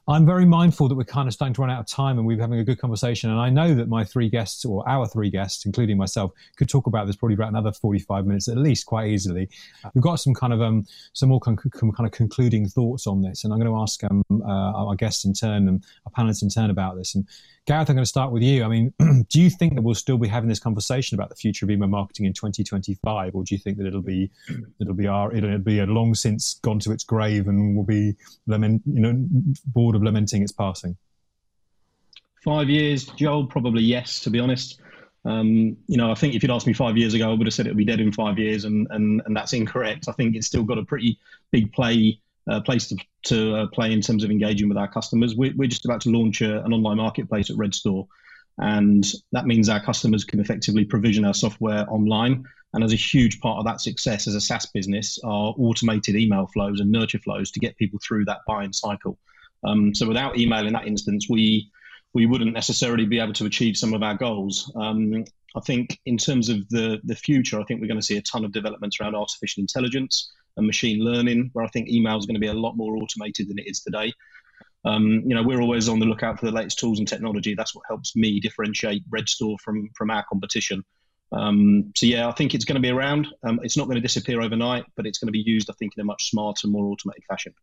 I'm 0.08 0.26
very 0.26 0.46
mindful 0.46 0.88
that 0.88 0.96
we're 0.96 1.04
kind 1.04 1.28
of 1.28 1.34
starting 1.34 1.56
to 1.56 1.62
run 1.62 1.72
out 1.72 1.80
of 1.80 1.88
time 1.88 2.20
and 2.20 2.28
we're 2.28 2.39
having 2.39 2.60
a 2.60 2.63
good 2.63 2.80
conversation. 2.80 3.32
And 3.32 3.39
I 3.39 3.50
know 3.50 3.74
that 3.74 3.89
my 3.89 4.04
three 4.04 4.30
guests, 4.30 4.63
or 4.63 4.88
our 4.88 5.08
three 5.08 5.32
guests, 5.32 5.65
including 5.65 5.98
myself, 5.98 6.32
could 6.58 6.70
talk 6.70 6.86
about 6.86 7.08
this 7.08 7.15
probably 7.15 7.34
about 7.34 7.50
another 7.50 7.72
45 7.72 8.28
minutes 8.28 8.48
at 8.48 8.58
least, 8.58 8.86
quite 8.86 9.08
easily. 9.08 9.50
We've 9.96 10.04
got 10.04 10.18
some 10.18 10.36
kind 10.36 10.54
of 10.54 10.62
um, 10.62 10.86
some 11.13 11.30
more 11.30 11.39
con- 11.39 11.58
kind 11.58 12.06
of 12.06 12.12
concluding 12.12 12.68
thoughts 12.68 13.08
on 13.08 13.24
this, 13.24 13.44
and 13.44 13.52
I'm 13.52 13.60
going 13.60 13.72
to 13.72 13.82
ask 13.82 14.04
um, 14.04 14.24
uh, 14.32 14.46
our 14.46 14.96
guests 14.96 15.26
in 15.26 15.34
turn 15.34 15.68
and 15.68 15.84
our 16.06 16.12
panelists 16.12 16.44
in 16.44 16.50
turn 16.50 16.70
about 16.70 16.98
this. 16.98 17.15
And 17.15 17.28
Gareth, 17.65 17.89
I'm 17.89 17.95
going 17.95 18.04
to 18.04 18.10
start 18.10 18.32
with 18.32 18.43
you. 18.43 18.63
I 18.63 18.67
mean, 18.67 18.93
do 19.30 19.41
you 19.41 19.49
think 19.49 19.73
that 19.73 19.82
we'll 19.82 19.95
still 19.95 20.19
be 20.19 20.28
having 20.28 20.47
this 20.47 20.60
conversation 20.60 21.15
about 21.15 21.30
the 21.30 21.36
future 21.36 21.65
of 21.65 21.71
email 21.71 21.89
marketing 21.89 22.28
in 22.28 22.34
2025, 22.34 23.34
or 23.34 23.43
do 23.43 23.56
you 23.56 23.60
think 23.60 23.78
that 23.80 23.88
it'll 23.88 24.04
be 24.04 24.30
it'll 24.80 24.93
be 24.93 25.08
our 25.08 25.34
it'll 25.34 25.58
be 25.58 25.80
a 25.80 25.86
long 25.86 26.13
since 26.13 26.60
gone 26.62 26.78
to 26.80 26.91
its 26.91 27.04
grave 27.04 27.47
and 27.47 27.75
we'll 27.75 27.86
be 27.86 28.15
lament, 28.45 28.84
you 28.86 28.99
know 28.99 29.13
bored 29.65 29.95
of 29.95 30.04
lamenting 30.04 30.43
its 30.43 30.51
passing? 30.51 30.95
Five 32.43 32.69
years, 32.69 33.06
Joel, 33.06 33.47
probably 33.47 33.82
yes. 33.82 34.19
To 34.19 34.30
be 34.30 34.39
honest, 34.39 34.80
um, 35.25 35.75
you 35.88 35.97
know, 35.97 36.12
I 36.12 36.15
think 36.15 36.36
if 36.36 36.43
you'd 36.43 36.51
asked 36.51 36.67
me 36.67 36.73
five 36.73 36.97
years 36.97 37.15
ago, 37.15 37.32
I 37.32 37.34
would 37.34 37.47
have 37.47 37.54
said 37.56 37.65
it 37.65 37.71
would 37.71 37.78
be 37.78 37.86
dead 37.86 37.99
in 37.99 38.12
five 38.12 38.38
years, 38.38 38.65
and 38.65 38.86
and 38.91 39.23
and 39.25 39.36
that's 39.36 39.54
incorrect. 39.54 40.08
I 40.08 40.12
think 40.12 40.36
it's 40.36 40.45
still 40.45 40.63
got 40.63 40.78
a 40.78 40.86
pretty 40.86 41.17
big 41.49 41.73
play 41.73 42.19
uh, 42.49 42.62
place 42.62 42.88
to, 42.89 42.97
to 43.23 43.55
uh, 43.55 43.67
play 43.67 43.91
in 43.91 44.01
terms 44.01 44.23
of 44.23 44.31
engaging 44.31 44.69
with 44.69 44.77
our 44.77 44.88
customers. 44.88 45.36
We're, 45.36 45.53
we're 45.55 45.67
just 45.67 45.86
about 45.86 46.01
to 46.01 46.10
launch 46.10 46.41
a, 46.41 46.63
an 46.63 46.73
online 46.73 46.97
marketplace 46.97 47.49
at 47.49 47.58
Redstor, 47.58 48.05
and 48.58 49.05
that 49.31 49.45
means 49.45 49.67
our 49.67 49.84
customers 49.84 50.23
can 50.23 50.39
effectively 50.39 50.86
provision 50.86 51.25
our 51.25 51.34
software 51.34 51.86
online. 51.89 52.43
And 52.73 52.84
as 52.84 52.91
a 52.91 52.97
huge 52.97 53.39
part 53.39 53.58
of 53.58 53.65
that 53.65 53.81
success 53.81 54.27
as 54.27 54.36
a 54.36 54.41
SaaS 54.41 54.65
business 54.67 55.17
are 55.23 55.53
automated 55.58 56.15
email 56.15 56.45
flows 56.47 56.81
and 56.81 56.91
nurture 56.91 57.19
flows 57.19 57.49
to 57.51 57.60
get 57.60 57.77
people 57.77 57.99
through 58.05 58.25
that 58.25 58.39
buying 58.47 58.73
cycle. 58.73 59.17
Um, 59.63 59.95
so 59.95 60.08
without 60.08 60.38
email 60.38 60.67
in 60.67 60.73
that 60.73 60.88
instance, 60.88 61.27
we 61.29 61.71
we 62.13 62.25
wouldn't 62.25 62.53
necessarily 62.53 63.05
be 63.05 63.19
able 63.19 63.34
to 63.34 63.45
achieve 63.45 63.75
some 63.75 63.93
of 63.93 64.01
our 64.01 64.15
goals. 64.15 64.71
Um, 64.75 65.25
I 65.55 65.60
think 65.62 65.99
in 66.05 66.17
terms 66.17 66.49
of 66.49 66.67
the 66.69 66.99
the 67.05 67.15
future, 67.15 67.60
I 67.60 67.63
think 67.63 67.79
we're 67.79 67.88
going 67.88 67.99
to 67.99 68.05
see 68.05 68.17
a 68.17 68.21
ton 68.21 68.45
of 68.45 68.51
developments 68.51 68.99
around 68.99 69.15
artificial 69.15 69.62
intelligence 69.62 70.31
and 70.58 70.65
machine 70.65 71.00
learning, 71.00 71.50
where 71.54 71.65
I 71.65 71.70
think 71.70 71.89
email 71.89 72.18
is 72.18 72.26
going 72.26 72.36
to 72.36 72.39
be 72.39 72.48
a 72.48 72.54
lot 72.54 72.76
more 72.76 72.98
automated 72.98 73.50
than 73.50 73.60
it 73.60 73.68
is 73.68 73.82
today. 73.82 74.13
Um, 74.86 75.24
you 75.26 75.34
know, 75.34 75.41
we're 75.41 75.62
always 75.62 75.89
on 75.89 76.00
the 76.00 76.06
lookout 76.06 76.39
for 76.39 76.46
the 76.46 76.52
latest 76.52 76.80
tools 76.80 77.00
and 77.00 77.08
technology. 77.08 77.56
That's 77.56 77.74
what 77.74 77.86
helps 77.88 78.15
me 78.15 78.39
differentiate 78.39 79.04
Redstor 79.10 79.58
from 79.63 79.89
from 79.96 80.12
our 80.12 80.24
competition. 80.30 80.84
Um, 81.32 81.91
so 81.96 82.06
yeah, 82.06 82.28
I 82.28 82.32
think 82.32 82.54
it's 82.54 82.65
going 82.65 82.76
to 82.76 82.82
be 82.82 82.91
around. 82.91 83.28
Um, 83.44 83.60
it's 83.63 83.76
not 83.76 83.86
going 83.86 83.96
to 83.96 84.02
disappear 84.02 84.41
overnight, 84.41 84.86
but 84.96 85.06
it's 85.06 85.18
going 85.18 85.28
to 85.28 85.32
be 85.32 85.44
used, 85.46 85.70
I 85.70 85.74
think, 85.74 85.94
in 85.98 86.02
a 86.02 86.06
much 86.06 86.30
smarter, 86.30 86.68
more 86.68 86.86
automated 86.86 87.24
fashion. 87.28 87.54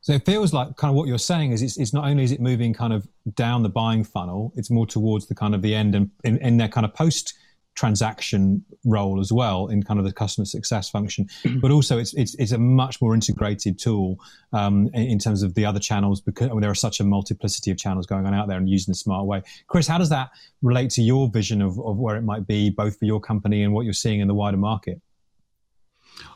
So 0.00 0.12
it 0.12 0.24
feels 0.24 0.52
like 0.54 0.76
kind 0.76 0.90
of 0.90 0.96
what 0.96 1.08
you're 1.08 1.18
saying 1.18 1.52
is 1.52 1.60
it's, 1.60 1.76
it's 1.76 1.92
not 1.92 2.06
only 2.06 2.22
is 2.22 2.30
it 2.30 2.40
moving 2.40 2.72
kind 2.72 2.92
of 2.92 3.06
down 3.34 3.64
the 3.64 3.68
buying 3.68 4.04
funnel, 4.04 4.52
it's 4.56 4.70
more 4.70 4.86
towards 4.86 5.26
the 5.26 5.34
kind 5.34 5.54
of 5.54 5.60
the 5.60 5.74
end 5.74 5.94
and 5.94 6.10
in, 6.22 6.38
in 6.38 6.56
their 6.56 6.68
kind 6.68 6.86
of 6.86 6.94
post 6.94 7.34
transaction 7.78 8.64
role 8.84 9.20
as 9.20 9.32
well 9.32 9.68
in 9.68 9.82
kind 9.84 10.00
of 10.00 10.04
the 10.04 10.12
customer 10.12 10.44
success 10.44 10.90
function. 10.90 11.28
but 11.62 11.70
also 11.70 11.96
it's, 11.98 12.12
it's, 12.14 12.34
it's 12.34 12.50
a 12.50 12.58
much 12.58 13.00
more 13.00 13.14
integrated 13.14 13.78
tool 13.78 14.18
um, 14.52 14.90
in, 14.94 15.02
in, 15.02 15.18
terms 15.18 15.44
of 15.44 15.54
the 15.54 15.64
other 15.64 15.78
channels 15.78 16.20
because 16.20 16.48
I 16.48 16.50
mean, 16.50 16.60
there 16.60 16.70
are 16.70 16.74
such 16.74 16.98
a 16.98 17.04
multiplicity 17.04 17.70
of 17.70 17.78
channels 17.78 18.04
going 18.06 18.26
on 18.26 18.34
out 18.34 18.48
there 18.48 18.58
and 18.58 18.68
using 18.68 18.92
a 18.92 18.96
smart 18.96 19.26
way. 19.26 19.42
Chris, 19.68 19.86
how 19.86 19.96
does 19.96 20.08
that 20.08 20.30
relate 20.60 20.90
to 20.90 21.02
your 21.02 21.28
vision 21.28 21.62
of, 21.62 21.78
of 21.78 21.96
where 21.98 22.16
it 22.16 22.22
might 22.22 22.46
be 22.48 22.68
both 22.68 22.98
for 22.98 23.04
your 23.04 23.20
company 23.20 23.62
and 23.62 23.72
what 23.72 23.84
you're 23.84 23.92
seeing 23.92 24.18
in 24.18 24.26
the 24.26 24.34
wider 24.34 24.56
market? 24.56 25.00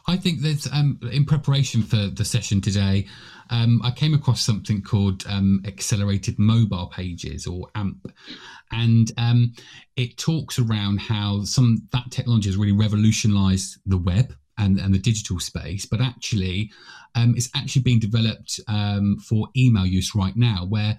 I 0.06 0.16
think 0.16 0.40
there's 0.40 0.66
um, 0.72 0.98
in 1.12 1.24
preparation 1.24 1.82
for 1.82 2.08
the 2.08 2.24
session 2.24 2.60
today, 2.60 3.06
um, 3.50 3.80
I 3.84 3.90
came 3.90 4.14
across 4.14 4.40
something 4.40 4.82
called 4.82 5.24
um, 5.28 5.62
accelerated 5.66 6.38
mobile 6.38 6.86
pages 6.86 7.46
or 7.46 7.68
AMP, 7.74 8.12
and 8.70 9.10
um, 9.18 9.54
it 9.96 10.16
talks 10.16 10.58
around 10.58 11.00
how 11.00 11.44
some 11.44 11.88
that 11.92 12.10
technology 12.10 12.48
has 12.48 12.56
really 12.56 12.72
revolutionised 12.72 13.78
the 13.86 13.98
web 13.98 14.34
and, 14.58 14.78
and 14.78 14.94
the 14.94 14.98
digital 14.98 15.38
space, 15.40 15.86
but 15.86 16.00
actually, 16.00 16.70
um, 17.14 17.34
it's 17.36 17.50
actually 17.54 17.82
being 17.82 17.98
developed 17.98 18.60
um, 18.68 19.18
for 19.18 19.48
email 19.56 19.86
use 19.86 20.14
right 20.14 20.36
now, 20.36 20.64
where 20.66 20.98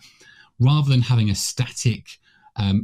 rather 0.59 0.89
than 0.89 1.01
having 1.01 1.29
a 1.29 1.35
static 1.35 2.19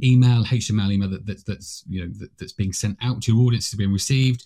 email, 0.03 0.43
HTML 0.43 0.91
email 0.91 1.09
that, 1.09 1.25
that, 1.25 1.45
that's 1.45 1.83
you 1.87 2.01
know 2.01 2.11
that, 2.17 2.37
that's 2.37 2.53
being 2.53 2.73
sent 2.73 2.97
out 3.01 3.21
to 3.21 3.33
your 3.33 3.45
audience 3.45 3.69
is 3.69 3.75
being 3.75 3.93
received. 3.93 4.45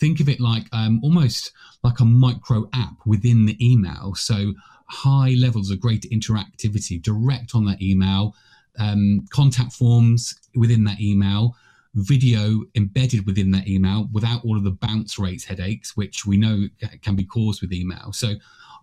Think 0.00 0.20
of 0.20 0.28
it 0.28 0.40
like 0.40 0.64
um, 0.72 0.98
almost 1.02 1.52
like 1.84 2.00
a 2.00 2.04
micro 2.04 2.68
app 2.72 2.96
within 3.06 3.46
the 3.46 3.56
email. 3.64 4.14
So 4.14 4.54
high 4.86 5.34
levels 5.38 5.70
of 5.70 5.80
greater 5.80 6.08
interactivity 6.08 7.00
direct 7.00 7.54
on 7.54 7.64
that 7.66 7.80
email, 7.80 8.34
um, 8.78 9.26
contact 9.30 9.72
forms 9.72 10.34
within 10.56 10.84
that 10.84 11.00
email, 11.00 11.54
video 11.94 12.62
embedded 12.74 13.26
within 13.26 13.50
that 13.50 13.68
email 13.68 14.08
without 14.12 14.44
all 14.44 14.56
of 14.56 14.64
the 14.64 14.70
bounce 14.70 15.18
rates 15.18 15.44
headaches, 15.44 15.96
which 15.96 16.24
we 16.26 16.36
know 16.36 16.66
can 17.02 17.14
be 17.14 17.24
caused 17.24 17.60
with 17.60 17.72
email. 17.72 18.12
So 18.12 18.34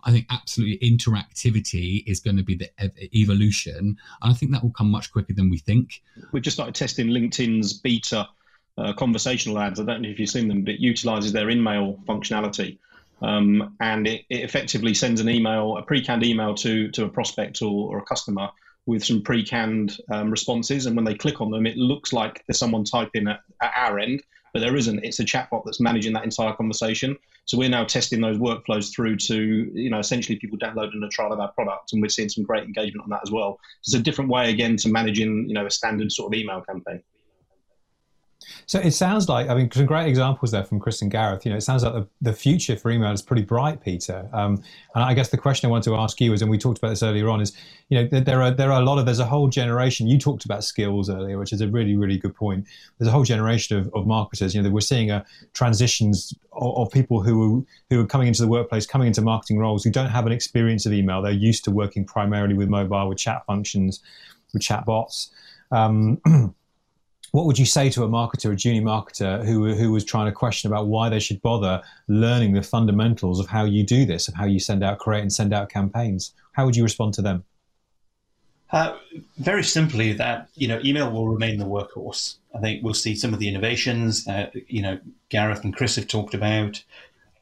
I 0.04 0.12
think 0.12 0.26
absolutely 0.30 0.78
interactivity 0.78 2.04
is 2.06 2.20
going 2.20 2.36
to 2.36 2.42
be 2.42 2.54
the 2.54 2.70
evolution. 3.14 3.96
And 4.22 4.32
I 4.32 4.32
think 4.32 4.52
that 4.52 4.62
will 4.62 4.70
come 4.70 4.90
much 4.90 5.12
quicker 5.12 5.32
than 5.32 5.50
we 5.50 5.58
think. 5.58 6.02
We've 6.32 6.42
just 6.42 6.56
started 6.56 6.74
testing 6.74 7.08
LinkedIn's 7.08 7.72
beta 7.72 8.28
uh, 8.78 8.92
conversational 8.92 9.58
ads. 9.58 9.80
I 9.80 9.84
don't 9.84 10.02
know 10.02 10.08
if 10.08 10.18
you've 10.18 10.30
seen 10.30 10.48
them, 10.48 10.62
but 10.62 10.74
it 10.74 10.80
utilizes 10.80 11.32
their 11.32 11.50
in-mail 11.50 11.98
functionality. 12.06 12.78
Um, 13.20 13.76
and 13.80 14.06
it, 14.06 14.24
it, 14.30 14.42
effectively 14.42 14.94
sends 14.94 15.20
an 15.20 15.28
email, 15.28 15.76
a 15.76 15.82
pre-canned 15.82 16.24
email 16.24 16.54
to, 16.54 16.88
to 16.92 17.04
a 17.04 17.08
prospect 17.08 17.62
or, 17.62 17.90
or 17.90 17.98
a 17.98 18.04
customer 18.04 18.48
with 18.86 19.04
some 19.04 19.22
pre-canned 19.22 19.98
um, 20.10 20.30
responses. 20.30 20.86
And 20.86 20.94
when 20.94 21.04
they 21.04 21.14
click 21.14 21.40
on 21.40 21.50
them, 21.50 21.66
it 21.66 21.76
looks 21.76 22.12
like 22.12 22.44
there's 22.46 22.58
someone 22.58 22.84
typing 22.84 23.26
at, 23.26 23.40
at 23.60 23.72
our 23.76 23.98
end, 23.98 24.22
but 24.52 24.60
there 24.60 24.76
isn't. 24.76 25.04
It's 25.04 25.18
a 25.18 25.24
chatbot 25.24 25.62
that's 25.64 25.80
managing 25.80 26.12
that 26.12 26.24
entire 26.24 26.54
conversation. 26.54 27.18
So 27.44 27.58
we're 27.58 27.68
now 27.68 27.84
testing 27.84 28.20
those 28.20 28.38
workflows 28.38 28.94
through 28.94 29.16
to, 29.16 29.70
you 29.74 29.90
know, 29.90 29.98
essentially 29.98 30.38
people 30.38 30.58
downloading 30.58 31.02
a 31.02 31.08
trial 31.08 31.32
of 31.32 31.40
our 31.40 31.50
product, 31.52 31.92
and 31.92 32.00
we're 32.00 32.08
seeing 32.08 32.28
some 32.28 32.44
great 32.44 32.64
engagement 32.64 33.04
on 33.04 33.10
that 33.10 33.20
as 33.22 33.30
well. 33.30 33.58
So 33.82 33.96
it's 33.96 34.00
a 34.00 34.04
different 34.04 34.30
way 34.30 34.50
again 34.50 34.76
to 34.76 34.88
managing, 34.88 35.48
you 35.48 35.54
know, 35.54 35.66
a 35.66 35.70
standard 35.70 36.12
sort 36.12 36.32
of 36.32 36.38
email 36.38 36.60
campaign. 36.60 37.02
So 38.68 38.78
it 38.78 38.90
sounds 38.90 39.30
like, 39.30 39.48
I 39.48 39.54
mean, 39.54 39.70
some 39.70 39.86
great 39.86 40.08
examples 40.08 40.50
there 40.50 40.62
from 40.62 40.78
Chris 40.78 41.00
and 41.00 41.10
Gareth. 41.10 41.46
You 41.46 41.52
know, 41.52 41.56
it 41.56 41.62
sounds 41.62 41.82
like 41.82 41.94
the, 41.94 42.06
the 42.20 42.34
future 42.34 42.76
for 42.76 42.90
email 42.90 43.10
is 43.12 43.22
pretty 43.22 43.40
bright, 43.40 43.80
Peter. 43.82 44.28
Um, 44.34 44.62
and 44.94 45.02
I 45.02 45.14
guess 45.14 45.30
the 45.30 45.38
question 45.38 45.68
I 45.68 45.70
want 45.70 45.84
to 45.84 45.96
ask 45.96 46.20
you 46.20 46.34
is, 46.34 46.42
and 46.42 46.50
we 46.50 46.58
talked 46.58 46.76
about 46.76 46.90
this 46.90 47.02
earlier 47.02 47.30
on, 47.30 47.40
is, 47.40 47.56
you 47.88 48.02
know, 48.02 48.20
there 48.20 48.42
are 48.42 48.50
there 48.50 48.70
are 48.70 48.82
a 48.82 48.84
lot 48.84 48.98
of 48.98 49.06
there's 49.06 49.20
a 49.20 49.24
whole 49.24 49.48
generation. 49.48 50.06
You 50.06 50.18
talked 50.18 50.44
about 50.44 50.64
skills 50.64 51.08
earlier, 51.08 51.38
which 51.38 51.54
is 51.54 51.62
a 51.62 51.68
really 51.68 51.96
really 51.96 52.18
good 52.18 52.34
point. 52.34 52.66
There's 52.98 53.08
a 53.08 53.10
whole 53.10 53.24
generation 53.24 53.78
of, 53.78 53.90
of 53.94 54.06
marketers. 54.06 54.54
You 54.54 54.60
know, 54.60 54.68
we're 54.68 54.82
seeing 54.82 55.10
a 55.10 55.24
transitions 55.54 56.34
of, 56.52 56.76
of 56.76 56.92
people 56.92 57.22
who 57.22 57.66
who 57.88 58.02
are 58.02 58.06
coming 58.06 58.28
into 58.28 58.42
the 58.42 58.48
workplace, 58.48 58.84
coming 58.84 59.06
into 59.06 59.22
marketing 59.22 59.58
roles, 59.58 59.82
who 59.82 59.90
don't 59.90 60.10
have 60.10 60.26
an 60.26 60.32
experience 60.32 60.84
of 60.84 60.92
email. 60.92 61.22
They're 61.22 61.32
used 61.32 61.64
to 61.64 61.70
working 61.70 62.04
primarily 62.04 62.52
with 62.52 62.68
mobile, 62.68 63.08
with 63.08 63.16
chat 63.16 63.46
functions, 63.46 64.00
with 64.52 64.60
chat 64.60 64.84
bots. 64.84 65.30
Um, 65.70 66.20
what 67.32 67.44
would 67.46 67.58
you 67.58 67.66
say 67.66 67.90
to 67.90 68.04
a 68.04 68.08
marketer, 68.08 68.52
a 68.52 68.56
junior 68.56 68.82
marketer 68.82 69.44
who, 69.44 69.74
who 69.74 69.92
was 69.92 70.04
trying 70.04 70.26
to 70.26 70.32
question 70.32 70.70
about 70.70 70.86
why 70.86 71.08
they 71.08 71.20
should 71.20 71.42
bother 71.42 71.82
learning 72.08 72.52
the 72.52 72.62
fundamentals 72.62 73.38
of 73.38 73.46
how 73.46 73.64
you 73.64 73.84
do 73.84 74.06
this, 74.06 74.28
of 74.28 74.34
how 74.34 74.46
you 74.46 74.58
send 74.58 74.82
out, 74.82 74.98
create 74.98 75.20
and 75.20 75.32
send 75.32 75.52
out 75.52 75.68
campaigns? 75.68 76.32
How 76.52 76.64
would 76.64 76.76
you 76.76 76.82
respond 76.82 77.14
to 77.14 77.22
them? 77.22 77.44
Uh, 78.70 78.96
very 79.38 79.64
simply, 79.64 80.12
that 80.12 80.48
you 80.54 80.68
know, 80.68 80.80
email 80.84 81.10
will 81.10 81.28
remain 81.28 81.58
the 81.58 81.64
workhorse. 81.64 82.36
I 82.54 82.60
think 82.60 82.82
we'll 82.82 82.94
see 82.94 83.14
some 83.14 83.32
of 83.32 83.38
the 83.38 83.48
innovations 83.48 84.24
that 84.24 84.54
you 84.70 84.82
know 84.82 84.98
Gareth 85.30 85.64
and 85.64 85.74
Chris 85.74 85.96
have 85.96 86.06
talked 86.06 86.34
about, 86.34 86.82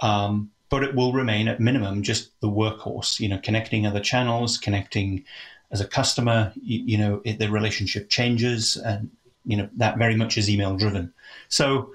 um, 0.01 0.51
but 0.69 0.85
it 0.85 0.95
will 0.95 1.13
remain 1.13 1.49
at 1.49 1.59
minimum 1.59 2.05
just 2.05 2.31
the 2.41 2.49
workhorse. 2.49 3.19
You 3.19 3.29
know, 3.29 3.39
connecting 3.39 3.87
other 3.87 3.99
channels, 3.99 4.57
connecting 4.57 5.25
as 5.73 5.81
a 5.81 5.87
customer. 5.87 6.53
You, 6.63 6.83
you 6.85 6.99
know, 6.99 7.23
it, 7.25 7.41
the 7.41 7.51
relationship 7.51 8.09
changes, 8.09 8.77
and 8.77 9.11
you 9.47 9.57
know 9.57 9.69
that 9.77 9.99
very 9.99 10.17
much 10.17 10.37
is 10.37 10.51
email 10.51 10.77
driven. 10.77 11.13
So 11.49 11.93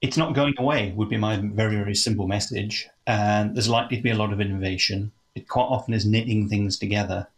it's 0.00 0.16
not 0.16 0.34
going 0.34 0.54
away 0.58 0.92
would 0.96 1.08
be 1.08 1.16
my 1.16 1.36
very 1.36 1.76
very 1.76 1.94
simple 1.94 2.26
message. 2.26 2.88
And 3.06 3.56
there's 3.56 3.68
likely 3.68 3.96
to 3.96 4.02
be 4.02 4.10
a 4.10 4.16
lot 4.16 4.32
of 4.32 4.40
innovation. 4.40 5.12
It 5.34 5.48
quite 5.48 5.64
often 5.64 5.94
is 5.94 6.04
knitting 6.04 6.48
things 6.48 6.78
together. 6.78 7.28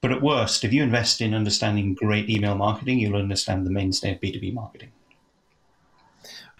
But 0.00 0.12
at 0.12 0.22
worst, 0.22 0.64
if 0.64 0.72
you 0.72 0.82
invest 0.82 1.20
in 1.20 1.34
understanding 1.34 1.94
great 1.94 2.28
email 2.30 2.54
marketing, 2.54 2.98
you'll 2.98 3.16
understand 3.16 3.66
the 3.66 3.70
mainstay 3.70 4.12
of 4.14 4.20
B2B 4.20 4.54
marketing. 4.54 4.92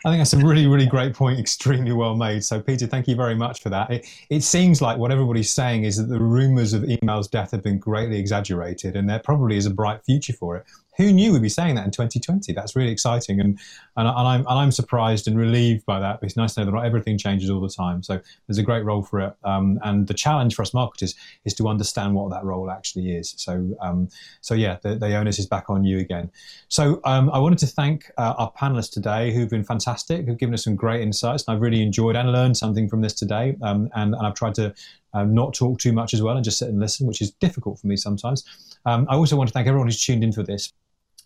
I 0.05 0.11
think 0.11 0.21
that's 0.21 0.33
a 0.33 0.39
really, 0.39 0.67
really 0.67 0.87
great 0.87 1.15
point. 1.15 1.39
Extremely 1.39 1.93
well 1.93 2.17
made. 2.17 2.43
So, 2.43 2.61
Peter, 2.61 2.87
thank 2.87 3.07
you 3.07 3.15
very 3.15 3.35
much 3.35 3.61
for 3.61 3.69
that. 3.69 3.91
It, 3.91 4.07
it 4.31 4.43
seems 4.43 4.81
like 4.81 4.97
what 4.97 5.11
everybody's 5.11 5.51
saying 5.51 5.85
is 5.85 5.99
that 5.99 6.05
the 6.05 6.19
rumors 6.19 6.73
of 6.73 6.85
email's 6.85 7.29
death 7.29 7.51
have 7.51 7.63
been 7.63 7.79
greatly 7.79 8.19
exaggerated, 8.19 8.97
and 8.97 9.09
there 9.09 9.19
probably 9.19 9.59
is 9.59 9.67
a 9.67 9.71
bright 9.71 10.03
future 10.05 10.33
for 10.33 10.57
it 10.57 10.65
who 11.01 11.13
knew 11.13 11.33
we'd 11.33 11.43
be 11.43 11.49
saying 11.49 11.77
that 11.77 11.85
in 11.85 11.91
2020? 11.91 12.53
That's 12.53 12.77
really 12.77 12.93
exciting, 12.93 13.41
and 13.41 13.59
and, 13.97 14.07
and 14.07 14.29
I'm 14.29 14.41
and 14.41 14.59
I'm 14.59 14.71
surprised 14.71 15.27
and 15.27 15.39
relieved 15.39 15.87
by 15.87 15.99
that. 16.01 16.19
It's 16.23 16.37
nice 16.37 16.55
to 16.55 16.61
know 16.61 16.67
that 16.67 16.73
not 16.73 16.85
everything 16.85 17.17
changes 17.17 17.49
all 17.49 17.61
the 17.61 17.71
time. 17.71 18.03
So 18.03 18.21
there's 18.47 18.59
a 18.59 18.63
great 18.63 18.85
role 18.85 19.03
for 19.03 19.21
it, 19.21 19.35
um, 19.45 19.79
and 19.83 20.07
the 20.07 20.15
challenge 20.15 20.55
for 20.55 20.63
us 20.63 20.75
marketers 20.75 21.15
is 21.45 21.55
to 21.55 21.69
understand 21.69 22.15
what 22.15 22.31
that 22.31 22.45
role 22.45 22.71
actually 22.71 23.17
is. 23.17 23.35
So 23.39 23.77
um, 23.81 24.09
so 24.43 24.55
yeah, 24.55 24.77
the, 24.83 24.97
the 24.97 25.15
onus 25.17 25.39
is 25.39 25.47
back 25.47 25.71
on 25.71 25.85
you 25.85 25.99
again. 25.99 26.31
So 26.69 27.01
um, 27.05 27.31
I 27.31 27.39
wanted 27.39 27.59
to 27.61 27.67
thank 27.67 28.11
uh, 28.19 28.35
our 28.37 28.53
panelists 28.53 28.93
today, 28.93 29.33
who've 29.33 29.51
been 29.51 29.65
fantastic, 29.65 30.27
who've 30.27 30.39
given 30.39 30.55
us 30.55 30.65
some 30.65 30.77
great 30.77 31.01
insights, 31.01 31.45
and 31.47 31.55
I've 31.55 31.63
really 31.63 31.83
enjoyed 31.83 32.17
and 32.17 32.31
learned 32.31 32.57
something 32.57 32.89
from 32.89 33.01
this 33.01 33.15
today. 33.15 33.57
Um, 33.63 33.89
and, 33.95 34.15
and 34.15 34.27
I've 34.27 34.35
tried 34.35 34.55
to 34.57 34.75
um, 35.13 35.35
not 35.35 35.55
talk 35.55 35.79
too 35.79 35.93
much 35.93 36.15
as 36.15 36.23
well 36.23 36.37
and 36.37 36.45
just 36.45 36.59
sit 36.59 36.69
and 36.69 36.79
listen, 36.79 37.07
which 37.07 37.21
is 37.21 37.31
difficult 37.33 37.79
for 37.79 37.87
me 37.87 37.97
sometimes. 37.97 38.45
Um, 38.87 39.07
I 39.09 39.17
also 39.17 39.37
want 39.37 39.49
to 39.49 39.53
thank 39.53 39.67
everyone 39.67 39.89
who's 39.89 40.03
tuned 40.03 40.25
in 40.25 40.33
for 40.33 40.43
this. 40.43 40.73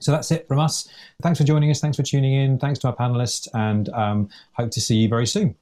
So 0.05 0.13
that's 0.13 0.31
it 0.31 0.47
from 0.47 0.61
us. 0.61 0.87
Thanks 1.23 1.39
for 1.39 1.45
joining 1.45 1.71
us. 1.71 1.81
Thanks 1.81 1.97
for 1.97 2.03
tuning 2.03 2.35
in. 2.35 2.59
Thanks 2.59 2.79
to 2.81 2.89
our 2.89 2.97
panelists, 2.97 3.49
and 3.55 3.89
um, 3.89 4.29
hope 4.53 4.71
to 4.73 4.81
see 4.81 4.97
you 4.97 5.09
very 5.09 5.27
soon. 5.27 5.57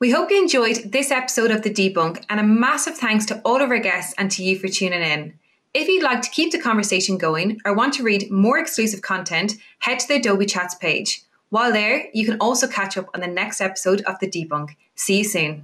We 0.00 0.10
hope 0.10 0.30
you 0.30 0.40
enjoyed 0.40 0.92
this 0.92 1.10
episode 1.10 1.50
of 1.50 1.62
The 1.62 1.70
Debunk, 1.70 2.24
and 2.28 2.38
a 2.38 2.44
massive 2.44 2.96
thanks 2.96 3.26
to 3.26 3.40
all 3.44 3.60
of 3.60 3.70
our 3.70 3.78
guests 3.78 4.14
and 4.16 4.30
to 4.32 4.44
you 4.44 4.58
for 4.58 4.68
tuning 4.68 5.02
in. 5.02 5.38
If 5.72 5.88
you'd 5.88 6.04
like 6.04 6.22
to 6.22 6.30
keep 6.30 6.52
the 6.52 6.60
conversation 6.60 7.18
going 7.18 7.58
or 7.64 7.74
want 7.74 7.94
to 7.94 8.04
read 8.04 8.30
more 8.30 8.58
exclusive 8.58 9.02
content, 9.02 9.54
head 9.80 9.98
to 9.98 10.08
the 10.08 10.16
Adobe 10.16 10.46
Chats 10.46 10.76
page. 10.76 11.22
While 11.50 11.72
there, 11.72 12.06
you 12.12 12.24
can 12.24 12.38
also 12.40 12.68
catch 12.68 12.96
up 12.96 13.06
on 13.14 13.20
the 13.20 13.26
next 13.26 13.60
episode 13.60 14.02
of 14.02 14.18
The 14.20 14.28
Debunk. 14.28 14.76
See 14.94 15.18
you 15.18 15.24
soon. 15.24 15.62